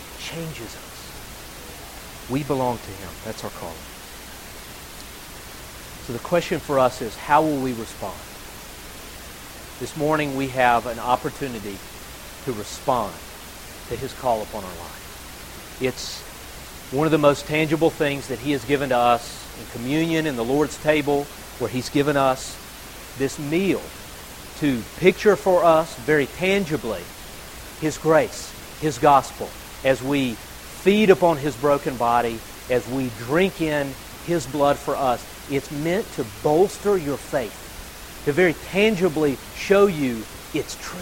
It 0.00 0.20
changes 0.20 0.74
us. 0.76 2.30
We 2.30 2.42
belong 2.44 2.78
to 2.78 2.90
him. 2.90 3.10
That's 3.24 3.44
our 3.44 3.50
calling. 3.50 3.74
So 6.06 6.12
the 6.12 6.18
question 6.18 6.60
for 6.60 6.78
us 6.78 7.02
is, 7.02 7.16
how 7.16 7.42
will 7.42 7.60
we 7.60 7.72
respond? 7.72 8.16
This 9.80 9.96
morning 9.96 10.36
we 10.36 10.48
have 10.48 10.86
an 10.86 10.98
opportunity 10.98 11.76
to 12.44 12.52
respond 12.52 13.12
to 13.88 13.96
his 13.96 14.12
call 14.14 14.42
upon 14.42 14.64
our 14.64 14.70
life. 14.70 15.78
It's 15.82 16.22
one 16.92 17.06
of 17.06 17.10
the 17.10 17.18
most 17.18 17.46
tangible 17.46 17.90
things 17.90 18.28
that 18.28 18.38
he 18.38 18.52
has 18.52 18.64
given 18.64 18.90
to 18.90 18.96
us 18.96 19.44
in 19.60 19.66
communion, 19.78 20.26
in 20.26 20.36
the 20.36 20.44
Lord's 20.44 20.78
table, 20.82 21.24
where 21.58 21.70
he's 21.70 21.88
given 21.90 22.16
us 22.16 22.56
this 23.18 23.38
meal 23.38 23.82
to 24.60 24.82
picture 24.98 25.36
for 25.36 25.64
us 25.64 25.94
very 26.00 26.26
tangibly 26.26 27.02
his 27.80 27.98
grace, 27.98 28.52
his 28.80 28.98
gospel, 28.98 29.48
as 29.84 30.02
we 30.02 30.32
feed 30.32 31.10
upon 31.10 31.36
his 31.36 31.56
broken 31.56 31.96
body, 31.96 32.38
as 32.70 32.86
we 32.88 33.10
drink 33.18 33.60
in 33.60 33.92
his 34.26 34.46
blood 34.46 34.76
for 34.76 34.96
us. 34.96 35.24
It's 35.50 35.70
meant 35.70 36.10
to 36.12 36.24
bolster 36.42 36.96
your 36.96 37.16
faith, 37.16 38.22
to 38.24 38.32
very 38.32 38.54
tangibly 38.70 39.36
show 39.56 39.86
you 39.86 40.22
it's 40.54 40.76
true. 40.76 41.00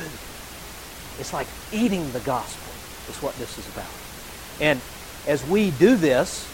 It's 1.21 1.33
like 1.33 1.47
eating 1.73 2.11
the 2.13 2.21
gospel, 2.21 2.73
is 3.09 3.23
what 3.23 3.35
this 3.37 3.59
is 3.59 3.69
about. 3.69 3.85
And 4.61 4.81
as 5.29 5.47
we 5.47 5.71
do 5.71 5.95
this, 5.95 6.49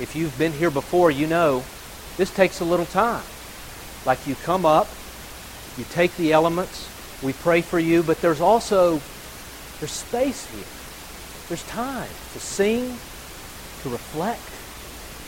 if 0.00 0.14
you've 0.14 0.36
been 0.38 0.52
here 0.52 0.70
before, 0.70 1.10
you 1.10 1.26
know 1.26 1.64
this 2.16 2.30
takes 2.30 2.60
a 2.60 2.64
little 2.64 2.86
time. 2.86 3.22
Like 4.04 4.26
you 4.26 4.34
come 4.44 4.66
up, 4.66 4.88
you 5.78 5.84
take 5.90 6.14
the 6.16 6.32
elements, 6.32 6.88
we 7.22 7.32
pray 7.32 7.62
for 7.62 7.78
you, 7.78 8.02
but 8.02 8.20
there's 8.20 8.40
also 8.40 9.00
there's 9.78 9.90
space 9.90 10.46
here. 10.50 10.64
There's 11.48 11.66
time 11.66 12.08
to 12.34 12.40
sing, 12.40 12.96
to 13.82 13.88
reflect, 13.88 14.40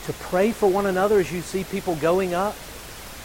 to 0.07 0.13
pray 0.25 0.53
for 0.53 0.69
one 0.69 0.87
another 0.87 1.19
as 1.19 1.33
you 1.33 1.41
see 1.41 1.65
people 1.65 1.97
going 1.97 2.35
up. 2.35 2.55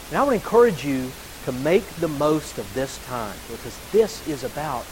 And 0.08 0.18
I 0.18 0.24
would 0.24 0.34
encourage 0.34 0.84
you 0.84 1.10
to 1.44 1.52
make 1.52 1.86
the 1.96 2.08
most 2.08 2.58
of 2.58 2.74
this 2.74 2.98
time 3.06 3.36
because 3.48 3.78
this 3.92 4.26
is 4.26 4.44
about, 4.44 4.84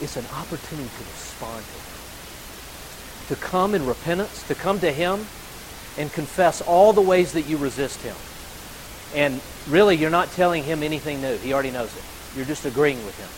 it's 0.00 0.16
an 0.16 0.26
opportunity 0.34 0.88
to 0.88 1.04
respond 1.04 1.64
to 1.64 1.72
Him. 1.72 3.36
To 3.36 3.36
come 3.36 3.74
in 3.74 3.86
repentance, 3.86 4.42
to 4.48 4.54
come 4.54 4.80
to 4.80 4.90
Him 4.90 5.26
and 5.96 6.12
confess 6.12 6.60
all 6.62 6.92
the 6.92 7.00
ways 7.00 7.32
that 7.32 7.42
you 7.42 7.58
resist 7.58 8.02
Him. 8.02 8.16
And 9.14 9.40
really, 9.68 9.96
you're 9.96 10.10
not 10.10 10.30
telling 10.32 10.62
Him 10.62 10.82
anything 10.82 11.22
new. 11.22 11.36
He 11.38 11.52
already 11.52 11.70
knows 11.70 11.94
it. 11.96 12.04
You're 12.36 12.46
just 12.46 12.64
agreeing 12.66 13.04
with 13.04 13.16
Him. 13.18 13.28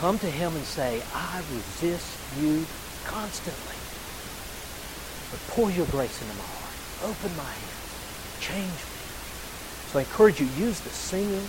Come 0.00 0.18
to 0.18 0.30
Him 0.30 0.54
and 0.54 0.64
say, 0.64 1.02
I 1.14 1.42
resist 1.52 2.18
you 2.40 2.66
constantly. 3.04 3.76
But 5.30 5.40
pour 5.48 5.70
your 5.70 5.86
grace 5.86 6.20
into 6.20 6.34
my 6.34 6.44
heart. 6.44 7.10
Open 7.10 7.36
my 7.36 7.44
hands. 7.44 8.38
Change 8.40 8.66
me. 8.66 8.96
So 9.90 9.98
I 9.98 10.02
encourage 10.02 10.40
you, 10.40 10.46
use 10.58 10.80
the 10.80 10.90
singing 10.90 11.44